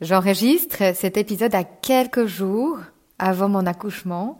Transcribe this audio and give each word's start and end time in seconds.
J'enregistre 0.00 0.94
cet 0.94 1.18
épisode 1.18 1.54
à 1.54 1.62
quelques 1.62 2.24
jours 2.24 2.78
avant 3.18 3.50
mon 3.50 3.66
accouchement. 3.66 4.38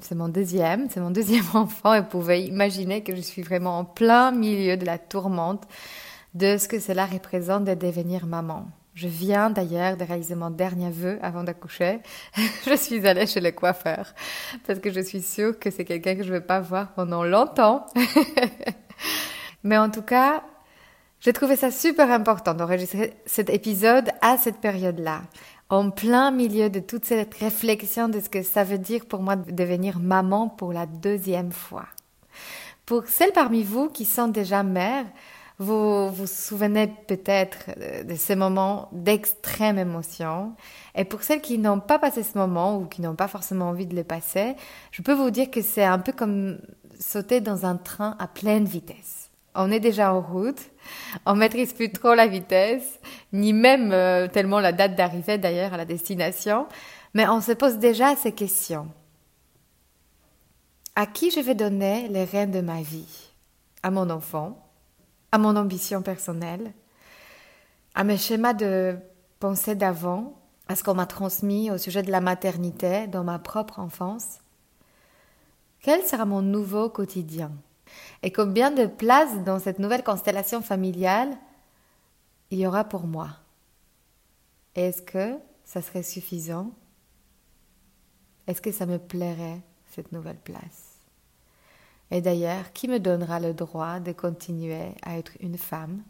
C'est 0.00 0.14
mon 0.14 0.28
deuxième, 0.28 0.90
c'est 0.90 1.00
mon 1.00 1.10
deuxième 1.10 1.46
enfant 1.54 1.94
et 1.94 2.00
vous 2.00 2.08
pouvez 2.08 2.42
imaginer 2.44 3.02
que 3.02 3.16
je 3.16 3.22
suis 3.22 3.40
vraiment 3.40 3.78
en 3.78 3.84
plein 3.86 4.32
milieu 4.32 4.76
de 4.76 4.84
la 4.84 4.98
tourmente 4.98 5.64
de 6.34 6.58
ce 6.58 6.68
que 6.68 6.78
cela 6.78 7.06
représente 7.06 7.64
de 7.64 7.72
devenir 7.72 8.26
maman. 8.26 8.66
Je 8.92 9.08
viens 9.08 9.48
d'ailleurs 9.48 9.96
de 9.96 10.04
réaliser 10.04 10.34
mon 10.34 10.50
dernier 10.50 10.90
vœu 10.90 11.18
avant 11.22 11.42
d'accoucher. 11.42 12.00
je 12.66 12.76
suis 12.76 13.06
allée 13.06 13.26
chez 13.26 13.40
le 13.40 13.52
coiffeur 13.52 14.12
parce 14.66 14.78
que 14.78 14.92
je 14.92 15.00
suis 15.00 15.22
sûre 15.22 15.58
que 15.58 15.70
c'est 15.70 15.86
quelqu'un 15.86 16.16
que 16.16 16.22
je 16.22 16.28
ne 16.28 16.34
vais 16.34 16.44
pas 16.44 16.60
voir 16.60 16.92
pendant 16.92 17.24
longtemps. 17.24 17.86
Mais 19.62 19.78
en 19.78 19.88
tout 19.88 20.02
cas, 20.02 20.42
j'ai 21.20 21.32
trouvé 21.32 21.56
ça 21.56 21.70
super 21.70 22.10
important 22.10 22.54
d'enregistrer 22.54 23.14
cet 23.26 23.50
épisode 23.50 24.10
à 24.20 24.38
cette 24.38 24.58
période-là, 24.58 25.22
en 25.68 25.90
plein 25.90 26.30
milieu 26.30 26.70
de 26.70 26.80
toute 26.80 27.04
cette 27.04 27.34
réflexion 27.34 28.08
de 28.08 28.20
ce 28.20 28.28
que 28.28 28.42
ça 28.42 28.64
veut 28.64 28.78
dire 28.78 29.06
pour 29.06 29.22
moi 29.22 29.36
de 29.36 29.50
devenir 29.50 29.98
maman 29.98 30.48
pour 30.48 30.72
la 30.72 30.86
deuxième 30.86 31.52
fois. 31.52 31.86
Pour 32.86 33.06
celles 33.06 33.32
parmi 33.32 33.64
vous 33.64 33.88
qui 33.88 34.04
sont 34.04 34.28
déjà 34.28 34.62
mères, 34.62 35.06
vous 35.58 36.08
vous 36.10 36.28
souvenez 36.28 36.86
peut-être 36.86 37.70
de 38.06 38.14
ces 38.14 38.36
moments 38.36 38.88
d'extrême 38.92 39.78
émotion. 39.78 40.54
Et 40.94 41.04
pour 41.04 41.24
celles 41.24 41.40
qui 41.40 41.58
n'ont 41.58 41.80
pas 41.80 41.98
passé 41.98 42.22
ce 42.22 42.38
moment 42.38 42.78
ou 42.78 42.86
qui 42.86 43.02
n'ont 43.02 43.16
pas 43.16 43.26
forcément 43.26 43.68
envie 43.70 43.86
de 43.86 43.96
le 43.96 44.04
passer, 44.04 44.54
je 44.92 45.02
peux 45.02 45.14
vous 45.14 45.30
dire 45.30 45.50
que 45.50 45.62
c'est 45.62 45.84
un 45.84 45.98
peu 45.98 46.12
comme 46.12 46.60
sauter 47.00 47.40
dans 47.40 47.66
un 47.66 47.76
train 47.76 48.16
à 48.20 48.28
pleine 48.28 48.66
vitesse. 48.66 49.27
On 49.54 49.70
est 49.70 49.80
déjà 49.80 50.12
en 50.12 50.20
route, 50.20 50.60
on 51.26 51.34
maîtrise 51.34 51.72
plus 51.72 51.90
trop 51.90 52.14
la 52.14 52.26
vitesse, 52.26 53.00
ni 53.32 53.52
même 53.52 53.92
euh, 53.92 54.28
tellement 54.28 54.60
la 54.60 54.72
date 54.72 54.94
d'arrivée 54.94 55.38
d'ailleurs 55.38 55.74
à 55.74 55.76
la 55.76 55.84
destination, 55.84 56.66
mais 57.14 57.26
on 57.28 57.40
se 57.40 57.52
pose 57.52 57.78
déjà 57.78 58.14
ces 58.14 58.32
questions. 58.32 58.88
À 60.94 61.06
qui 61.06 61.30
je 61.30 61.40
vais 61.40 61.54
donner 61.54 62.08
les 62.08 62.24
rênes 62.24 62.50
de 62.50 62.60
ma 62.60 62.82
vie? 62.82 63.30
À 63.82 63.90
mon 63.90 64.10
enfant? 64.10 64.64
À 65.32 65.38
mon 65.38 65.56
ambition 65.56 66.02
personnelle, 66.02 66.72
à 67.94 68.02
mes 68.04 68.16
schémas 68.16 68.54
de 68.54 68.96
pensée 69.40 69.74
d'avant, 69.74 70.38
à 70.68 70.76
ce 70.76 70.82
qu'on 70.84 70.94
m'a 70.94 71.06
transmis 71.06 71.70
au 71.70 71.78
sujet 71.78 72.02
de 72.02 72.10
la 72.10 72.20
maternité 72.20 73.06
dans 73.06 73.24
ma 73.24 73.38
propre 73.38 73.78
enfance? 73.78 74.38
Quel 75.80 76.02
sera 76.04 76.24
mon 76.24 76.42
nouveau 76.42 76.88
quotidien? 76.88 77.52
Et 78.22 78.32
combien 78.32 78.70
de 78.70 78.86
place 78.86 79.42
dans 79.44 79.58
cette 79.58 79.78
nouvelle 79.78 80.02
constellation 80.02 80.60
familiale 80.60 81.36
il 82.50 82.58
y 82.58 82.66
aura 82.66 82.84
pour 82.84 83.06
moi? 83.06 83.30
Est-ce 84.74 85.02
que 85.02 85.36
ça 85.64 85.82
serait 85.82 86.02
suffisant? 86.02 86.70
Est-ce 88.46 88.62
que 88.62 88.72
ça 88.72 88.86
me 88.86 88.98
plairait, 88.98 89.60
cette 89.90 90.12
nouvelle 90.12 90.38
place? 90.38 90.96
Et 92.10 92.22
d'ailleurs, 92.22 92.72
qui 92.72 92.88
me 92.88 92.98
donnera 92.98 93.38
le 93.38 93.52
droit 93.52 94.00
de 94.00 94.12
continuer 94.12 94.94
à 95.02 95.18
être 95.18 95.32
une 95.40 95.58
femme, 95.58 96.02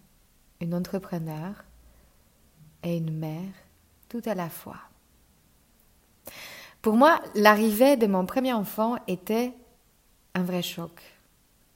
une 0.60 0.75
entrepreneur 0.75 1.64
et 2.84 2.96
une 2.96 3.19
mère 3.19 3.52
tout 4.08 4.22
à 4.25 4.36
la 4.36 4.48
fois? 4.48 4.78
Pour 6.80 6.94
moi, 6.94 7.20
l'arrivée 7.34 7.96
de 7.96 8.06
mon 8.06 8.25
premier 8.25 8.52
enfant 8.52 8.96
était 9.08 9.52
un 10.34 10.44
vrai 10.44 10.62
choc, 10.62 11.02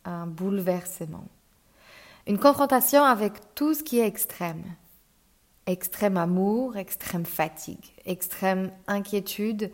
un 0.04 0.26
bouleversement, 0.26 1.26
une 2.26 2.38
confrontation 2.38 3.02
avec 3.02 3.54
tout 3.54 3.74
ce 3.74 3.82
qui 3.82 3.98
est 3.98 4.06
extrême. 4.06 4.64
Extrême 5.66 6.16
amour, 6.16 6.76
extrême 6.76 7.24
fatigue, 7.24 7.94
extrême 8.04 8.72
inquiétude, 8.88 9.70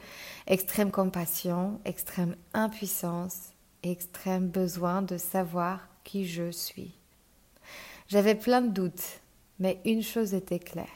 extrême 0.47 0.91
compassion, 0.91 1.81
extrême 1.87 2.37
impuissance, 2.53 3.53
extrême 3.83 4.49
besoin 4.49 5.01
de 5.01 5.17
savoir 5.17 5.89
qui 6.05 6.27
je 6.27 6.51
suis. 6.51 6.93
J'avais 8.07 8.35
plein 8.35 8.61
de 8.61 8.69
doutes, 8.69 9.21
mais 9.59 9.81
une 9.87 10.03
chose 10.03 10.35
était 10.35 10.59
claire. 10.59 10.87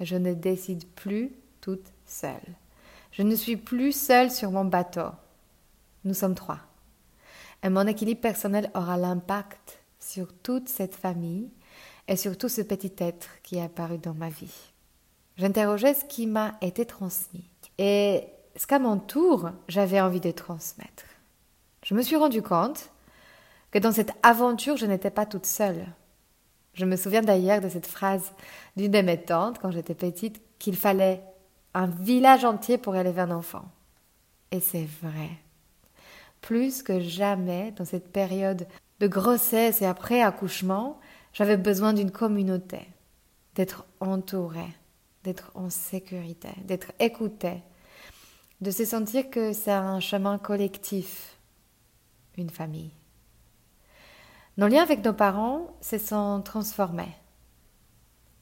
Je 0.00 0.16
ne 0.16 0.34
décide 0.34 0.84
plus 0.86 1.32
toute 1.60 1.92
seule. 2.04 2.56
Je 3.12 3.22
ne 3.22 3.36
suis 3.36 3.56
plus 3.56 3.92
seule 3.92 4.30
sur 4.30 4.50
mon 4.50 4.64
bateau. 4.64 5.10
Nous 6.04 6.14
sommes 6.14 6.34
trois. 6.34 6.58
Et 7.62 7.68
mon 7.68 7.86
équilibre 7.86 8.20
personnel 8.20 8.70
aura 8.74 8.96
l'impact 8.96 9.80
sur 9.98 10.32
toute 10.42 10.68
cette 10.68 10.94
famille 10.94 11.50
et 12.08 12.16
sur 12.16 12.36
tout 12.36 12.48
ce 12.48 12.60
petit 12.60 12.92
être 12.98 13.28
qui 13.42 13.56
est 13.56 13.62
apparu 13.62 13.98
dans 13.98 14.14
ma 14.14 14.28
vie. 14.28 14.72
J'interrogeais 15.36 15.94
ce 15.94 16.04
qui 16.04 16.26
m'a 16.26 16.54
été 16.60 16.84
transmis 16.84 17.48
et 17.78 18.24
ce 18.56 18.66
qu'à 18.66 18.78
mon 18.78 18.98
tour 18.98 19.50
j'avais 19.68 20.00
envie 20.00 20.20
de 20.20 20.30
transmettre. 20.30 21.04
Je 21.84 21.94
me 21.94 22.02
suis 22.02 22.16
rendu 22.16 22.42
compte 22.42 22.90
que 23.70 23.78
dans 23.78 23.92
cette 23.92 24.12
aventure, 24.22 24.76
je 24.76 24.86
n'étais 24.86 25.10
pas 25.10 25.26
toute 25.26 25.46
seule. 25.46 25.86
Je 26.74 26.84
me 26.84 26.96
souviens 26.96 27.22
d'ailleurs 27.22 27.60
de 27.60 27.68
cette 27.68 27.86
phrase 27.86 28.32
d'une 28.76 28.92
de 28.92 29.00
mes 29.00 29.20
tantes 29.20 29.58
quand 29.60 29.70
j'étais 29.70 29.94
petite 29.94 30.40
qu'il 30.58 30.76
fallait 30.76 31.22
un 31.74 31.86
village 31.86 32.44
entier 32.44 32.78
pour 32.78 32.96
élever 32.96 33.22
un 33.22 33.30
enfant. 33.30 33.64
Et 34.50 34.60
c'est 34.60 34.86
vrai. 35.02 35.30
Plus 36.42 36.82
que 36.82 37.00
jamais 37.00 37.72
dans 37.72 37.84
cette 37.84 38.12
période 38.12 38.66
de 39.00 39.06
grossesse 39.06 39.80
et 39.80 39.86
après 39.86 40.20
accouchement, 40.20 41.00
j'avais 41.32 41.56
besoin 41.56 41.94
d'une 41.94 42.10
communauté, 42.10 42.80
d'être 43.54 43.86
entourée, 44.00 44.76
d'être 45.24 45.50
en 45.54 45.70
sécurité, 45.70 46.50
d'être 46.64 46.92
écoutée, 46.98 47.62
de 48.60 48.70
se 48.70 48.84
sentir 48.84 49.30
que 49.30 49.52
c'est 49.52 49.72
un 49.72 50.00
chemin 50.00 50.38
collectif, 50.38 51.36
une 52.36 52.50
famille. 52.50 52.92
Nos 54.56 54.68
liens 54.68 54.82
avec 54.82 55.04
nos 55.04 55.14
parents 55.14 55.74
se 55.80 55.98
sont 55.98 56.42
transformés. 56.42 57.16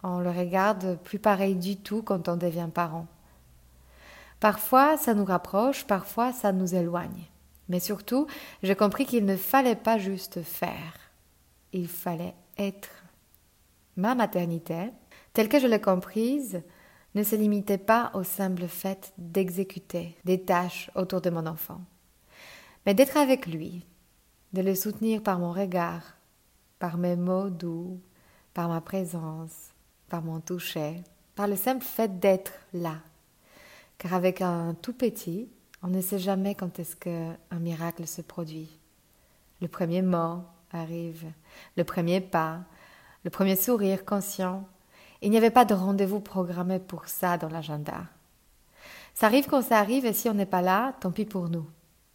On 0.02 0.18
le 0.20 0.30
regarde 0.30 0.98
plus 1.04 1.18
pareil 1.18 1.54
du 1.54 1.76
tout 1.76 2.02
quand 2.02 2.28
on 2.28 2.36
devient 2.36 2.68
parent. 2.72 3.06
Parfois, 4.40 4.96
ça 4.96 5.14
nous 5.14 5.24
rapproche, 5.26 5.86
parfois, 5.86 6.32
ça 6.32 6.52
nous 6.52 6.74
éloigne. 6.74 7.26
Mais 7.70 7.80
surtout, 7.80 8.26
j'ai 8.62 8.74
compris 8.74 9.06
qu'il 9.06 9.24
ne 9.24 9.36
fallait 9.36 9.76
pas 9.76 9.96
juste 9.96 10.42
faire, 10.42 11.10
il 11.72 11.88
fallait 11.88 12.34
être. 12.58 12.90
Ma 13.96 14.14
maternité, 14.14 14.90
telle 15.32 15.48
que 15.48 15.58
je 15.58 15.66
l'ai 15.66 15.80
comprise, 15.80 16.62
ne 17.14 17.22
se 17.22 17.36
limitait 17.36 17.78
pas 17.78 18.10
au 18.12 18.24
simple 18.24 18.66
fait 18.66 19.14
d'exécuter 19.16 20.14
des 20.26 20.42
tâches 20.42 20.90
autour 20.94 21.22
de 21.22 21.30
mon 21.30 21.46
enfant 21.46 21.80
mais 22.86 22.94
d'être 22.94 23.16
avec 23.16 23.46
lui, 23.46 23.84
de 24.52 24.62
le 24.62 24.74
soutenir 24.74 25.22
par 25.22 25.38
mon 25.38 25.52
regard, 25.52 26.16
par 26.78 26.96
mes 26.96 27.16
mots 27.16 27.50
doux, 27.50 28.00
par 28.54 28.68
ma 28.68 28.80
présence, 28.80 29.72
par 30.08 30.22
mon 30.22 30.40
toucher, 30.40 31.02
par 31.34 31.46
le 31.46 31.56
simple 31.56 31.84
fait 31.84 32.18
d'être 32.18 32.52
là. 32.72 32.96
Car 33.98 34.14
avec 34.14 34.40
un 34.40 34.74
tout 34.74 34.94
petit, 34.94 35.48
on 35.82 35.88
ne 35.88 36.00
sait 36.00 36.18
jamais 36.18 36.54
quand 36.54 36.78
est-ce 36.78 36.96
qu'un 36.96 37.58
miracle 37.58 38.06
se 38.06 38.20
produit. 38.20 38.68
Le 39.60 39.68
premier 39.68 40.02
mot 40.02 40.42
arrive, 40.72 41.24
le 41.76 41.84
premier 41.84 42.20
pas, 42.20 42.60
le 43.24 43.30
premier 43.30 43.56
sourire 43.56 44.04
conscient. 44.04 44.66
Il 45.22 45.30
n'y 45.30 45.36
avait 45.36 45.50
pas 45.50 45.64
de 45.64 45.74
rendez-vous 45.74 46.20
programmé 46.20 46.78
pour 46.78 47.08
ça 47.08 47.36
dans 47.36 47.48
l'agenda. 47.48 48.04
Ça 49.14 49.26
arrive 49.26 49.46
quand 49.48 49.62
ça 49.62 49.78
arrive 49.78 50.06
et 50.06 50.12
si 50.12 50.28
on 50.28 50.34
n'est 50.34 50.46
pas 50.46 50.62
là, 50.62 50.94
tant 51.00 51.10
pis 51.10 51.24
pour 51.24 51.48
nous. 51.48 51.66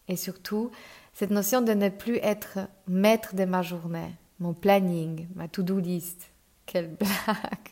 Et 0.08 0.16
surtout, 0.16 0.72
cette 1.14 1.32
notion 1.32 1.62
de 1.62 1.74
ne 1.74 1.90
plus 1.90 2.18
être 2.18 2.60
maître 2.88 3.36
de 3.36 3.46
ma 3.46 3.62
journée, 3.62 4.12
mon 4.40 4.54
planning, 4.54 5.28
ma 5.36 5.48
to-do 5.48 5.80
list. 5.80 6.30
Quelle 6.66 6.90
blague 6.90 7.70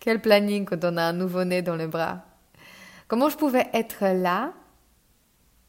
Quel 0.00 0.20
planning 0.20 0.64
quand 0.64 0.84
on 0.84 0.96
a 0.96 1.02
un 1.02 1.12
nouveau-né 1.12 1.62
dans 1.62 1.76
les 1.76 1.86
bras 1.86 2.24
Comment 3.08 3.28
je 3.28 3.36
pouvais 3.36 3.68
être 3.72 4.04
là 4.06 4.52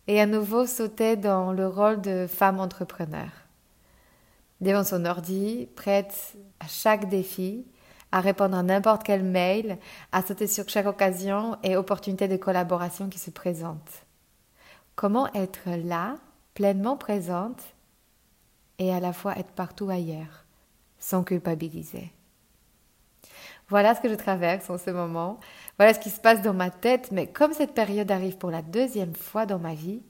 et 0.07 0.19
à 0.19 0.25
nouveau 0.25 0.65
sauter 0.65 1.15
dans 1.15 1.53
le 1.53 1.67
rôle 1.67 2.01
de 2.01 2.27
femme 2.27 2.59
entrepreneur 2.59 3.29
Devant 4.61 4.83
son 4.83 5.03
ordi, 5.05 5.67
prête 5.75 6.35
à 6.61 6.67
chaque 6.67 7.09
défi, 7.09 7.65
à 8.13 8.21
répondre 8.21 8.55
à 8.55 8.63
n'importe 8.63 9.03
quel 9.03 9.21
mail, 9.23 9.77
à 10.13 10.21
sauter 10.21 10.47
sur 10.47 10.69
chaque 10.69 10.85
occasion 10.85 11.57
et 11.63 11.75
opportunité 11.75 12.29
de 12.29 12.38
collaboration 12.38 13.09
qui 13.09 13.19
se 13.19 13.31
présente. 13.31 14.05
Comment 14.95 15.31
être 15.33 15.69
là 15.83 16.15
pleinement 16.53 16.95
présente 16.95 17.61
et 18.79 18.94
à 18.94 19.01
la 19.01 19.11
fois 19.11 19.38
être 19.38 19.51
partout 19.51 19.89
ailleurs, 19.89 20.45
sans 20.97 21.23
culpabiliser? 21.23 22.13
Voilà 23.67 23.95
ce 23.95 24.01
que 24.01 24.09
je 24.09 24.15
traverse 24.15 24.69
en 24.69 24.77
ce 24.77 24.91
moment, 24.91 25.39
voilà 25.78 25.94
ce 25.94 26.00
qui 26.00 26.10
se 26.10 26.20
passe 26.20 26.42
dans 26.42 26.54
ma 26.54 26.70
tête, 26.70 27.12
mais 27.12 27.28
comme 27.28 27.54
cette 27.54 27.74
période 27.74 28.12
arrive 28.12 28.38
pour 28.38 28.52
la 28.52 28.62
deuxième 28.62 29.16
fois 29.16 29.46
dans 29.46 29.60
ma 29.60 29.74
vie, 29.74 30.02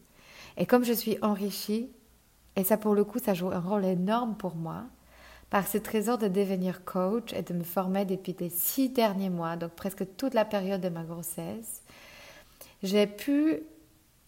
et 0.57 0.65
comme 0.65 0.83
je 0.83 0.93
suis 0.93 1.17
enrichie, 1.21 1.89
et 2.55 2.63
ça 2.63 2.77
pour 2.77 2.95
le 2.95 3.03
coup 3.03 3.19
ça 3.19 3.33
joue 3.33 3.51
un 3.51 3.59
rôle 3.59 3.85
énorme 3.85 4.35
pour 4.35 4.55
moi, 4.55 4.83
par 5.49 5.67
ce 5.67 5.77
trésor 5.77 6.17
de 6.17 6.27
devenir 6.27 6.83
coach 6.83 7.31
et 7.33 7.43
de 7.43 7.53
me 7.53 7.63
former 7.63 8.05
depuis 8.05 8.35
les 8.39 8.49
six 8.49 8.89
derniers 8.89 9.29
mois, 9.29 9.55
donc 9.55 9.71
presque 9.71 10.15
toute 10.17 10.33
la 10.33 10.45
période 10.45 10.81
de 10.81 10.89
ma 10.89 11.03
grossesse, 11.03 11.83
j'ai 12.81 13.07
pu 13.07 13.61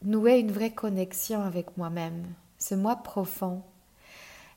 nouer 0.04 0.38
une 0.38 0.52
vraie 0.52 0.72
connexion 0.72 1.42
avec 1.42 1.78
moi-même, 1.78 2.24
ce 2.60 2.76
moi 2.76 2.98
profond. 2.98 3.64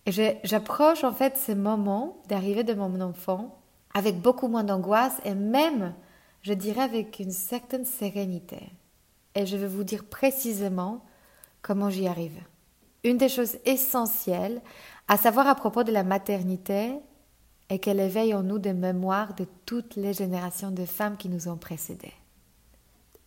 Et 0.07 0.13
j'approche 0.45 1.05
en 1.05 1.13
fait 1.13 1.37
ce 1.37 1.53
moment 1.53 2.19
d'arrivée 2.29 2.65
de 2.65 2.75
mon 2.75 3.01
enfant 3.01 3.59
avec 3.95 4.21
beaucoup 4.21 4.49
moins 4.49 4.65
d'angoisse 4.65 5.21
et 5.25 5.35
même, 5.35 5.95
je 6.43 6.53
dirais, 6.53 6.83
avec 6.83 7.19
une 7.19 7.31
certaine 7.31 7.85
sérénité. 7.85 8.71
Et 9.35 9.47
je 9.47 9.57
vais 9.57 9.67
vous 9.67 9.85
dire 9.85 10.05
précisément 10.05 11.05
comment 11.63 11.91
j'y 11.91 12.07
arrive. 12.07 12.41
Une 13.05 13.19
des 13.19 13.29
choses 13.29 13.59
essentielles 13.65 14.61
à 15.07 15.17
savoir 15.17 15.47
à 15.47 15.55
propos 15.55 15.85
de 15.85 15.93
la 15.93 16.03
maternité 16.03 16.93
est 17.69 17.79
qu'elle 17.79 18.01
éveille 18.01 18.35
en 18.35 18.43
nous 18.43 18.59
des 18.59 18.73
mémoires 18.73 19.35
de 19.35 19.47
toutes 19.67 19.97
les 19.97 20.13
générations 20.13 20.71
de 20.71 20.85
femmes 20.85 21.17
qui 21.17 21.29
nous 21.29 21.49
ont 21.49 21.57
précédées. 21.57 22.15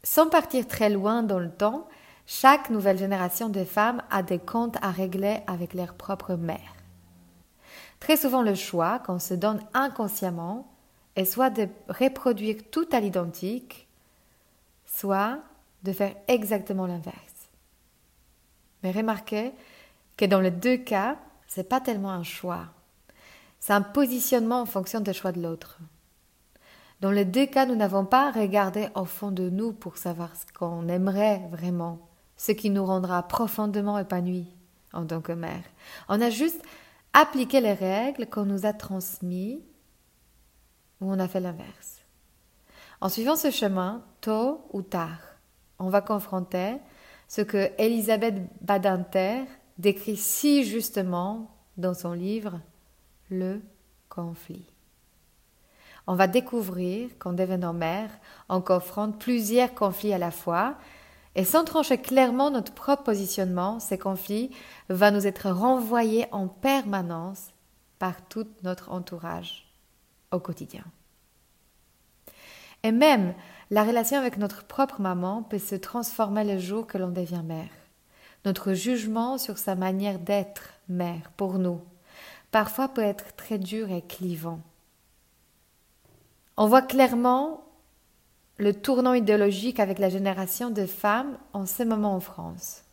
Sans 0.04 0.30
partir 0.30 0.68
très 0.68 0.90
loin 0.90 1.24
dans 1.24 1.40
le 1.40 1.52
temps, 1.52 1.88
chaque 2.26 2.70
nouvelle 2.70 2.98
génération 2.98 3.50
de 3.50 3.64
femmes 3.64 4.02
a 4.10 4.24
des 4.24 4.40
comptes 4.40 4.78
à 4.82 4.92
régler 4.92 5.40
avec 5.48 5.74
leur 5.74 5.94
propre 5.94 6.36
mère. 6.36 6.76
Très 8.00 8.18
souvent, 8.18 8.42
le 8.42 8.56
choix 8.56 9.00
qu'on 9.00 9.20
se 9.20 9.34
donne 9.36 9.62
inconsciemment 9.74 10.68
est 11.16 11.26
soit 11.26 11.50
de 11.50 11.68
reproduire 11.90 12.58
tout 12.72 12.88
à 12.92 13.00
l'identique, 13.00 13.88
soit 14.86 15.40
de 15.84 15.92
faire 15.92 16.16
exactement 16.28 16.86
l'inverse. 16.86 17.50
Mais 18.84 18.92
remarquez 18.92 19.52
que 20.18 20.26
dans 20.26 20.40
les 20.40 20.52
deux 20.52 20.78
cas, 20.78 21.18
ce 21.48 21.60
n'est 21.60 21.66
pas 21.66 21.82
tellement 21.82 22.12
un 22.12 22.24
choix. 22.24 22.66
C'est 23.60 23.74
un 23.74 23.82
positionnement 23.82 24.62
en 24.62 24.66
fonction 24.66 25.00
des 25.00 25.14
choix 25.14 25.32
de 25.32 25.42
l'autre. 25.42 25.80
Dans 27.02 27.12
les 27.12 27.26
deux 27.26 27.48
cas, 27.48 27.66
nous 27.66 27.76
n'avons 27.76 28.06
pas 28.06 28.32
regardé 28.32 28.90
au 28.96 29.06
fond 29.06 29.32
de 29.32 29.50
nous 29.50 29.74
pour 29.74 29.98
savoir 29.98 30.36
ce 30.36 30.46
qu'on 30.54 30.88
aimerait 30.88 31.42
vraiment 31.52 32.00
ce 32.38 32.52
qui 32.52 32.70
nous 32.70 32.86
rendra 32.86 33.28
profondément 33.28 33.98
épanouis 34.00 34.48
en 34.94 35.06
tant 35.06 35.22
que 35.22 35.32
mère. 35.32 35.64
On 36.10 36.22
a 36.22 36.30
juste 36.30 36.62
appliqué 37.14 37.62
les 37.62 37.74
règles 37.74 38.28
qu'on 38.28 38.46
nous 38.46 38.66
a 38.66 38.74
transmises 38.74 39.62
ou 41.02 41.12
on 41.12 41.20
a 41.20 41.28
fait 41.28 41.40
l'inverse. 41.40 42.02
En 43.02 43.10
suivant 43.10 43.36
ce 43.36 43.50
chemin, 43.50 44.04
tôt 44.22 44.64
ou 44.72 44.84
tard, 44.84 45.20
on 45.80 45.90
va 45.90 46.02
confronter 46.02 46.78
ce 47.28 47.42
que 47.42 47.72
Elisabeth 47.80 48.36
Badinter 48.62 49.44
décrit 49.80 50.18
si 50.18 50.64
justement 50.64 51.50
dans 51.78 51.96
son 51.96 52.14
livre 52.14 52.60
Le 53.30 53.62
conflit. 54.10 54.66
On 56.06 56.16
va 56.16 56.28
découvrir 56.28 57.10
qu'en 57.18 57.34
devenant 57.34 57.74
mère, 57.74 58.12
on 58.50 58.62
confronte 58.62 59.20
plusieurs 59.20 59.74
conflits 59.74 60.14
à 60.14 60.18
la 60.18 60.32
fois 60.32 60.76
et 61.36 61.46
sans 61.46 61.64
trancher 61.64 61.98
clairement 61.98 62.52
notre 62.52 62.74
propre 62.74 63.04
positionnement, 63.04 63.80
ces 63.80 63.98
conflits 63.98 64.52
vont 64.90 65.12
nous 65.12 65.26
être 65.26 65.50
renvoyés 65.50 66.28
en 66.32 66.48
permanence 66.48 67.52
par 67.98 68.28
tout 68.28 68.48
notre 68.64 68.92
entourage 68.92 69.71
au 70.32 70.40
quotidien. 70.40 70.84
Et 72.84 72.92
même 72.92 73.34
la 73.70 73.84
relation 73.84 74.18
avec 74.18 74.38
notre 74.38 74.64
propre 74.64 75.02
maman 75.02 75.44
peut 75.44 75.60
se 75.60 75.76
transformer 75.76 76.44
le 76.44 76.60
jour 76.60 76.88
que 76.88 76.98
l'on 76.98 77.10
devient 77.10 77.44
mère. 77.44 77.70
Notre 78.44 78.74
jugement 78.74 79.38
sur 79.38 79.58
sa 79.58 79.76
manière 79.76 80.20
d'être 80.20 80.64
mère 80.90 81.32
pour 81.38 81.60
nous 81.60 81.82
parfois 82.52 82.90
peut 82.90 83.02
être 83.04 83.36
très 83.36 83.58
dur 83.58 83.90
et 83.92 84.02
clivant. 84.02 84.60
On 86.58 86.68
voit 86.68 86.82
clairement 86.82 87.64
le 88.58 88.74
tournant 88.74 89.14
idéologique 89.14 89.80
avec 89.80 89.98
la 89.98 90.10
génération 90.10 90.70
de 90.70 90.86
femmes 90.86 91.38
en 91.54 91.66
ce 91.66 91.84
moment 91.84 92.14
en 92.14 92.20
France. 92.20 92.84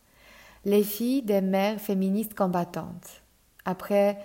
Les 0.64 0.82
filles 0.82 1.22
des 1.22 1.40
mères 1.40 1.80
féministes 1.80 2.34
combattantes. 2.34 3.22
Après 3.64 4.18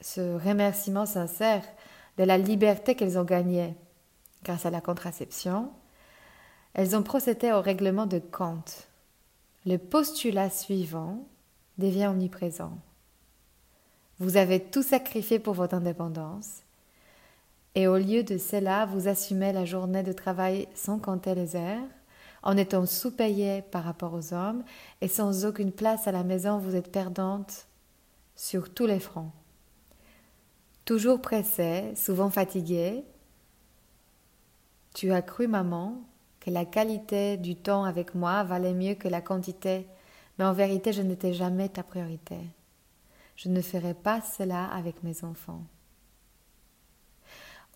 ce 0.00 0.36
remerciement 0.36 1.06
sincère 1.06 1.62
de 2.20 2.24
la 2.26 2.36
liberté 2.36 2.94
qu'elles 2.94 3.18
ont 3.18 3.24
gagnée 3.24 3.74
grâce 4.44 4.66
à 4.66 4.70
la 4.70 4.82
contraception, 4.82 5.70
elles 6.74 6.94
ont 6.94 7.02
procédé 7.02 7.50
au 7.50 7.62
règlement 7.62 8.04
de 8.04 8.18
Kant. 8.18 8.62
Le 9.64 9.78
postulat 9.78 10.50
suivant 10.50 11.26
devient 11.78 12.08
omniprésent. 12.08 12.76
Vous 14.18 14.36
avez 14.36 14.60
tout 14.60 14.82
sacrifié 14.82 15.38
pour 15.38 15.54
votre 15.54 15.74
indépendance, 15.74 16.60
et 17.74 17.88
au 17.88 17.96
lieu 17.96 18.22
de 18.22 18.36
cela, 18.36 18.84
vous 18.84 19.08
assumez 19.08 19.54
la 19.54 19.64
journée 19.64 20.02
de 20.02 20.12
travail 20.12 20.68
sans 20.74 20.98
compter 20.98 21.34
les 21.34 21.56
heures, 21.56 21.88
en 22.42 22.58
étant 22.58 22.84
sous-payé 22.84 23.62
par 23.62 23.82
rapport 23.84 24.12
aux 24.12 24.34
hommes 24.34 24.62
et 25.00 25.08
sans 25.08 25.46
aucune 25.46 25.72
place 25.72 26.06
à 26.06 26.12
la 26.12 26.22
maison, 26.22 26.58
vous 26.58 26.76
êtes 26.76 26.92
perdante 26.92 27.66
sur 28.36 28.74
tous 28.74 28.84
les 28.84 29.00
fronts. 29.00 29.32
Toujours 30.90 31.22
pressée, 31.22 31.92
souvent 31.94 32.30
fatiguée, 32.30 33.04
tu 34.92 35.12
as 35.12 35.22
cru, 35.22 35.46
maman, 35.46 36.02
que 36.40 36.50
la 36.50 36.64
qualité 36.64 37.36
du 37.36 37.54
temps 37.54 37.84
avec 37.84 38.16
moi 38.16 38.42
valait 38.42 38.74
mieux 38.74 38.94
que 38.94 39.06
la 39.06 39.20
quantité, 39.20 39.86
mais 40.36 40.44
en 40.44 40.52
vérité, 40.52 40.92
je 40.92 41.02
n'étais 41.02 41.32
jamais 41.32 41.68
ta 41.68 41.84
priorité. 41.84 42.38
Je 43.36 43.50
ne 43.50 43.62
ferai 43.62 43.94
pas 43.94 44.20
cela 44.20 44.64
avec 44.64 45.04
mes 45.04 45.22
enfants. 45.22 45.62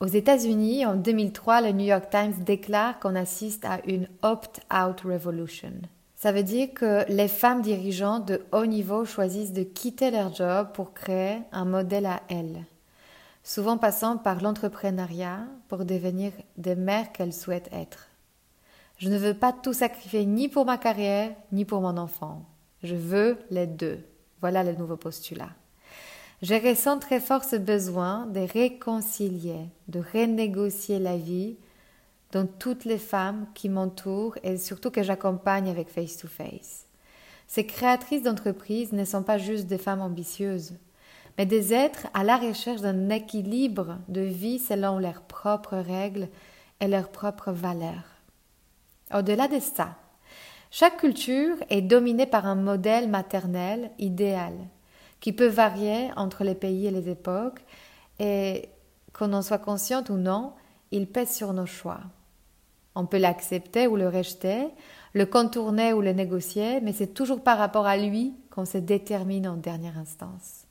Aux 0.01 0.09
États-Unis, 0.09 0.85
en 0.85 0.97
2003, 0.97 1.61
le 1.61 1.71
New 1.71 1.87
York 1.87 2.11
Times 2.11 2.43
déclare 2.43 2.99
qu'on 2.99 3.15
assiste 3.15 3.65
à 3.65 3.79
une 3.87 4.09
opt-out 4.23 5.01
revolution. 5.03 5.75
Ça 6.17 6.33
veut 6.33 6.43
dire 6.43 6.75
que 6.75 7.09
les 7.09 7.29
femmes 7.29 7.63
dirigeantes 7.63 8.27
de 8.27 8.45
haut 8.51 8.67
niveau 8.67 9.05
choisissent 9.05 9.53
de 9.53 9.63
quitter 9.63 10.11
leur 10.11 10.35
job 10.35 10.73
pour 10.75 10.95
créer 10.95 11.43
un 11.53 11.65
modèle 11.65 12.07
à 12.07 12.21
elles, 12.29 12.65
souvent 13.45 13.77
passant 13.77 14.17
par 14.17 14.43
l'entrepreneuriat 14.43 15.47
pour 15.69 15.85
devenir 15.85 16.33
des 16.57 16.75
mères 16.75 17.13
qu'elles 17.13 17.35
souhaitent 17.35 17.73
être. 17.73 18.09
Je 18.97 19.11
ne 19.11 19.19
veux 19.19 19.35
pas 19.35 19.53
tout 19.53 19.75
sacrifier 19.75 20.25
ni 20.25 20.49
pour 20.49 20.65
ma 20.65 20.79
carrière 20.79 21.31
ni 21.53 21.65
pour 21.65 21.81
mon 21.83 21.97
enfant. 21.99 22.47
Je 22.83 22.95
veux 22.95 23.39
les 23.51 23.67
deux. 23.67 24.01
Voilà 24.41 24.65
le 24.65 24.73
nouveau 24.73 24.97
postulat. 24.97 25.51
Je 26.43 26.55
ressens 26.55 26.99
très 26.99 27.21
fort 27.21 27.45
ce 27.45 27.57
besoin 27.57 28.27
de 28.27 28.41
réconcilier, 28.41 29.69
de 29.89 30.03
renégocier 30.13 30.99
la 30.99 31.17
vie 31.17 31.57
dans 32.33 32.47
toutes 32.47 32.85
les 32.85 32.99
femmes 32.99 33.47
qui 33.55 33.69
m'entourent 33.69 34.37
et 34.43 34.57
surtout 34.59 34.91
que 34.91 35.03
j'accompagne 35.03 35.71
avec 35.71 35.89
Face 35.89 36.17
to 36.17 36.29
Face. 36.29 36.87
Ces 37.47 37.67
créatrices 37.67 38.23
d'entreprises 38.23 38.93
ne 38.93 39.05
sont 39.05 39.23
pas 39.23 39.39
juste 39.39 39.67
des 39.67 39.79
femmes 39.79 40.01
ambitieuses, 40.01 40.75
mais 41.37 41.47
des 41.47 41.73
êtres 41.73 42.07
à 42.15 42.25
la 42.25 42.37
recherche 42.37 42.81
d'un 42.81 43.09
équilibre 43.11 43.99
de 44.09 44.21
vie 44.21 44.59
selon 44.59 44.99
leurs 44.99 45.23
propres 45.23 45.77
règles 45.77 46.29
et 46.81 46.89
leurs 46.89 47.09
propres 47.09 47.53
valeurs. 47.53 48.21
Au-delà 49.13 49.49
de 49.49 49.61
ça, 49.61 49.97
chaque 50.71 50.99
culture 50.99 51.57
est 51.71 51.83
dominée 51.83 52.27
par 52.27 52.47
un 52.47 52.57
modèle 52.57 53.09
maternel 53.09 53.91
idéal 53.99 54.53
qui 55.21 55.33
peut 55.33 55.47
varier 55.47 56.11
entre 56.17 56.45
les 56.45 56.55
pays 56.55 56.87
et 56.87 56.91
les 56.91 57.09
époques, 57.09 57.65
et 58.19 58.69
qu'on 59.15 59.33
en 59.33 59.41
soit 59.41 59.57
consciente 59.57 60.11
ou 60.11 60.17
non, 60.17 60.53
il 60.91 61.07
pèse 61.07 61.35
sur 61.35 61.55
nos 61.55 61.65
choix. 61.65 62.01
On 62.95 63.07
peut 63.07 63.19
l'accepter 63.19 63.87
ou 63.87 63.97
le 63.97 64.09
rejeter, 64.09 64.67
le 65.15 65.25
contourner 65.25 65.95
ou 65.95 66.03
le 66.03 66.13
négocier, 66.13 66.81
mais 66.83 66.93
c'est 66.93 67.15
toujours 67.15 67.43
par 67.43 67.57
rapport 67.57 67.87
à 67.87 67.97
lui 67.97 68.35
qu'on 68.51 68.67
se 68.67 68.77
détermine 68.77 69.49
en 69.49 69.57
dernière 69.57 69.97
instance. 69.97 70.64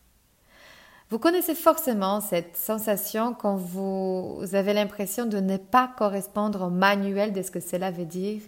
Vous 1.13 1.19
connaissez 1.19 1.53
forcément 1.53 2.21
cette 2.21 2.57
sensation 2.57 3.35
quand 3.35 3.55
vous 3.55 4.41
avez 4.53 4.73
l'impression 4.73 5.27
de 5.27 5.37
ne 5.37 5.57
pas 5.57 5.93
correspondre 5.95 6.63
au 6.63 6.69
manuel 6.71 7.33
de 7.33 7.43
ce 7.43 7.51
que 7.51 7.59
cela 7.59 7.91
veut 7.91 8.07
dire 8.07 8.41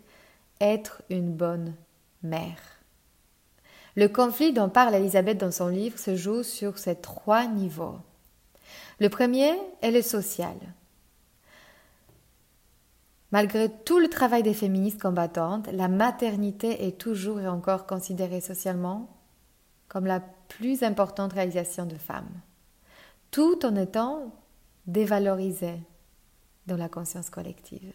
être 0.59 1.03
une 1.11 1.31
bonne 1.31 1.75
mère. 2.23 2.57
Le 3.95 4.07
conflit 4.07 4.51
dont 4.51 4.69
parle 4.69 4.95
Elisabeth 4.95 5.37
dans 5.37 5.51
son 5.51 5.67
livre 5.67 5.99
se 5.99 6.15
joue 6.15 6.41
sur 6.41 6.79
ces 6.79 6.95
trois 6.95 7.45
niveaux. 7.45 7.99
Le 8.99 9.09
premier 9.09 9.53
est 9.83 9.91
le 9.91 10.01
social. 10.01 10.55
Malgré 13.31 13.69
tout 13.69 13.99
le 13.99 14.09
travail 14.09 14.41
des 14.41 14.55
féministes 14.55 14.99
combattantes, 14.99 15.67
la 15.71 15.87
maternité 15.87 16.87
est 16.87 16.97
toujours 16.97 17.39
et 17.39 17.47
encore 17.47 17.85
considérée 17.85 18.41
socialement 18.41 19.07
comme 19.87 20.07
la 20.07 20.19
plus 20.19 20.81
importante 20.81 21.33
réalisation 21.33 21.85
de 21.85 21.95
femmes, 21.95 22.41
tout 23.35 23.65
en 23.65 23.75
étant 23.75 24.31
dévalorisée 24.87 25.81
dans 26.67 26.77
la 26.77 26.87
conscience 26.87 27.29
collective. 27.29 27.91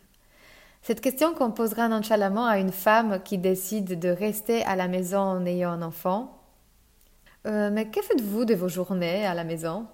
Cette 0.82 1.00
question 1.00 1.32
qu'on 1.32 1.50
posera 1.50 1.88
nonchalamment 1.88 2.44
à 2.44 2.58
une 2.58 2.72
femme 2.72 3.22
qui 3.24 3.38
décide 3.38 3.98
de 3.98 4.10
rester 4.10 4.62
à 4.64 4.76
la 4.76 4.86
maison 4.86 5.20
en 5.20 5.46
ayant 5.46 5.70
un 5.70 5.80
enfant. 5.80 6.42
Euh, 7.46 7.70
mais 7.72 7.86
que 7.88 8.02
faites-vous 8.02 8.44
de 8.44 8.54
vos 8.54 8.68
journées 8.68 9.24
à 9.24 9.32
la 9.32 9.44
maison? 9.44 9.86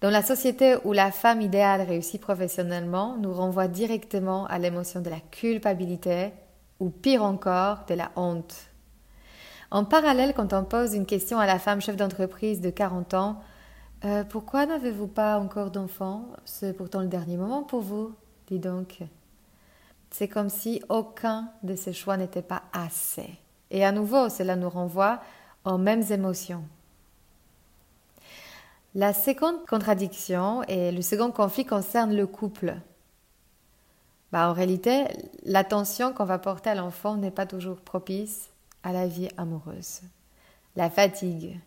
Dans 0.00 0.08
la 0.08 0.22
société 0.22 0.76
où 0.84 0.94
la 0.94 1.12
femme 1.12 1.42
idéale 1.42 1.82
réussit 1.82 2.18
professionnellement, 2.18 3.18
nous 3.18 3.34
renvoie 3.34 3.68
directement 3.68 4.46
à 4.46 4.58
l'émotion 4.58 5.02
de 5.02 5.10
la 5.10 5.20
culpabilité 5.20 6.32
ou 6.80 6.88
pire 6.88 7.24
encore, 7.24 7.84
de 7.86 7.94
la 7.94 8.10
honte. 8.16 8.54
En 9.70 9.84
parallèle, 9.84 10.32
quand 10.32 10.54
on 10.54 10.64
pose 10.64 10.94
une 10.94 11.04
question 11.04 11.38
à 11.38 11.44
la 11.44 11.58
femme 11.58 11.82
chef 11.82 11.96
d'entreprise 11.96 12.62
de 12.62 12.70
40 12.70 13.12
ans, 13.12 13.42
euh, 14.04 14.24
pourquoi 14.24 14.66
n'avez-vous 14.66 15.06
pas 15.06 15.38
encore 15.38 15.70
d'enfant 15.70 16.26
C'est 16.44 16.72
pourtant 16.74 17.00
le 17.00 17.08
dernier 17.08 17.36
moment 17.36 17.62
pour 17.62 17.80
vous, 17.80 18.14
dis 18.48 18.58
donc. 18.58 19.00
C'est 20.10 20.28
comme 20.28 20.50
si 20.50 20.82
aucun 20.88 21.50
de 21.62 21.74
ces 21.74 21.92
choix 21.92 22.16
n'était 22.16 22.42
pas 22.42 22.62
assez. 22.72 23.30
Et 23.70 23.84
à 23.84 23.92
nouveau, 23.92 24.28
cela 24.28 24.56
nous 24.56 24.68
renvoie 24.68 25.20
aux 25.64 25.78
mêmes 25.78 26.04
émotions. 26.10 26.64
La 28.94 29.12
seconde 29.12 29.66
contradiction 29.66 30.62
et 30.68 30.92
le 30.92 31.02
second 31.02 31.32
conflit 31.32 31.64
concerne 31.64 32.14
le 32.14 32.28
couple. 32.28 32.76
Bah, 34.30 34.48
en 34.48 34.52
réalité, 34.52 35.06
l'attention 35.44 36.12
qu'on 36.12 36.24
va 36.24 36.38
porter 36.38 36.70
à 36.70 36.74
l'enfant 36.76 37.16
n'est 37.16 37.32
pas 37.32 37.46
toujours 37.46 37.80
propice 37.80 38.50
à 38.84 38.92
la 38.92 39.08
vie 39.08 39.28
amoureuse. 39.36 40.02
La 40.76 40.90
fatigue, 40.90 41.58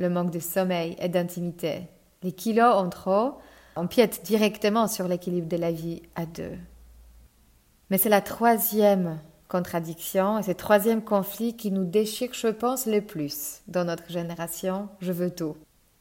le 0.00 0.08
manque 0.08 0.30
de 0.30 0.40
sommeil 0.40 0.96
et 0.98 1.08
d'intimité, 1.08 1.82
les 2.22 2.32
kilos 2.32 2.74
en 2.74 2.88
trop 2.88 3.34
empiètent 3.76 4.22
directement 4.24 4.88
sur 4.88 5.06
l'équilibre 5.06 5.48
de 5.48 5.56
la 5.56 5.70
vie 5.70 6.02
à 6.16 6.26
deux. 6.26 6.56
Mais 7.90 7.98
c'est 7.98 8.08
la 8.08 8.20
troisième 8.20 9.20
contradiction 9.48 10.38
et 10.38 10.42
ce 10.42 10.52
troisième 10.52 11.02
conflit 11.02 11.56
qui 11.56 11.70
nous 11.70 11.84
déchire, 11.84 12.32
je 12.32 12.48
pense, 12.48 12.86
le 12.86 13.00
plus 13.00 13.62
dans 13.68 13.84
notre 13.84 14.10
génération, 14.10 14.88
je 15.00 15.12
veux 15.12 15.30
tout. 15.30 15.56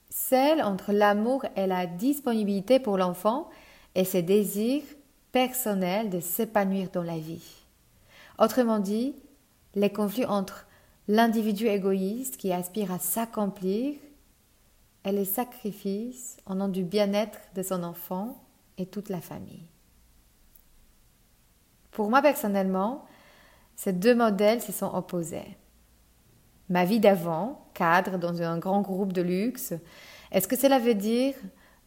Celle 0.10 0.62
entre 0.62 0.92
l'amour 0.92 1.46
et 1.56 1.68
la 1.68 1.86
disponibilité 1.86 2.80
pour 2.80 2.98
l'enfant 2.98 3.50
et 3.96 4.06
ses 4.06 4.22
désirs 4.22 4.84
personnels 5.32 6.10
de 6.10 6.20
s'épanouir 6.20 6.90
dans 6.92 7.04
la 7.04 7.18
vie. 7.18 7.66
Autrement 8.40 8.80
dit, 8.80 9.16
les 9.76 9.92
conflits 9.92 10.26
entre 10.26 10.66
l'individu 11.10 11.66
égoïste 11.66 12.38
qui 12.38 12.54
aspire 12.54 12.94
à 12.94 13.00
s'accomplir 13.00 13.96
et 15.04 15.12
les 15.12 15.26
sacrifices 15.26 16.38
en 16.46 16.56
nom 16.56 16.68
du 16.68 16.84
bien-être 16.84 17.40
de 17.56 17.64
son 17.64 17.82
enfant 17.82 18.40
et 18.78 18.86
toute 18.86 19.10
la 19.10 19.20
famille. 19.20 19.68
Pour 21.90 22.12
moi 22.12 22.22
personnellement, 22.22 23.06
ces 23.76 23.92
deux 23.92 24.14
modèles 24.14 24.62
se 24.62 24.72
sont 24.72 24.94
opposés. 24.94 25.58
Ma 26.70 26.86
vie 26.86 27.00
d'avant, 27.00 27.68
cadre 27.74 28.20
dans 28.20 28.44
un 28.44 28.60
grand 28.60 28.82
groupe 28.82 29.12
de 29.12 29.24
luxe, 29.24 29.74
est-ce 30.32 30.48
que 30.48 30.56
cela 30.56 30.78
veut 30.78 30.94
dire 30.94 31.34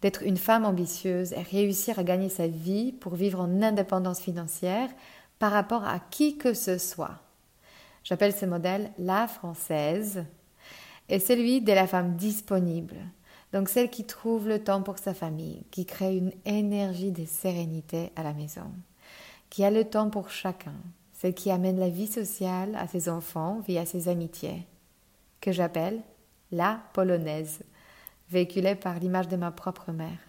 d'être 0.00 0.24
une 0.24 0.36
femme 0.36 0.64
ambitieuse 0.64 1.32
et 1.32 1.42
réussir 1.42 2.00
à 2.00 2.02
gagner 2.02 2.28
sa 2.28 2.48
vie 2.48 2.90
pour 2.90 3.14
vivre 3.14 3.38
en 3.38 3.62
indépendance 3.62 4.20
financière 4.20 4.90
par 5.38 5.52
rapport 5.52 5.84
à 5.84 6.00
qui 6.00 6.38
que 6.38 6.54
ce 6.54 6.76
soit? 6.76 7.21
J'appelle 8.04 8.34
ce 8.34 8.46
modèle 8.46 8.90
la 8.98 9.28
française 9.28 10.24
et 11.08 11.18
celui 11.18 11.60
de 11.60 11.72
la 11.72 11.86
femme 11.86 12.16
disponible. 12.16 12.96
Donc 13.52 13.68
celle 13.68 13.90
qui 13.90 14.04
trouve 14.04 14.48
le 14.48 14.62
temps 14.62 14.82
pour 14.82 14.98
sa 14.98 15.14
famille, 15.14 15.64
qui 15.70 15.86
crée 15.86 16.16
une 16.16 16.32
énergie 16.44 17.12
de 17.12 17.24
sérénité 17.24 18.10
à 18.16 18.22
la 18.22 18.32
maison 18.32 18.70
qui 19.52 19.66
a 19.66 19.70
le 19.70 19.84
temps 19.84 20.08
pour 20.08 20.30
chacun, 20.30 20.72
celle 21.12 21.34
qui 21.34 21.50
amène 21.50 21.78
la 21.78 21.90
vie 21.90 22.06
sociale 22.06 22.74
à 22.74 22.86
ses 22.86 23.10
enfants 23.10 23.60
via 23.60 23.84
ses 23.84 24.08
amitiés, 24.08 24.66
que 25.42 25.52
j'appelle 25.52 26.00
la 26.52 26.80
polonaise, 26.94 27.62
véhiculée 28.30 28.76
par 28.76 28.98
l'image 28.98 29.28
de 29.28 29.36
ma 29.36 29.50
propre 29.50 29.92
mère. 29.92 30.20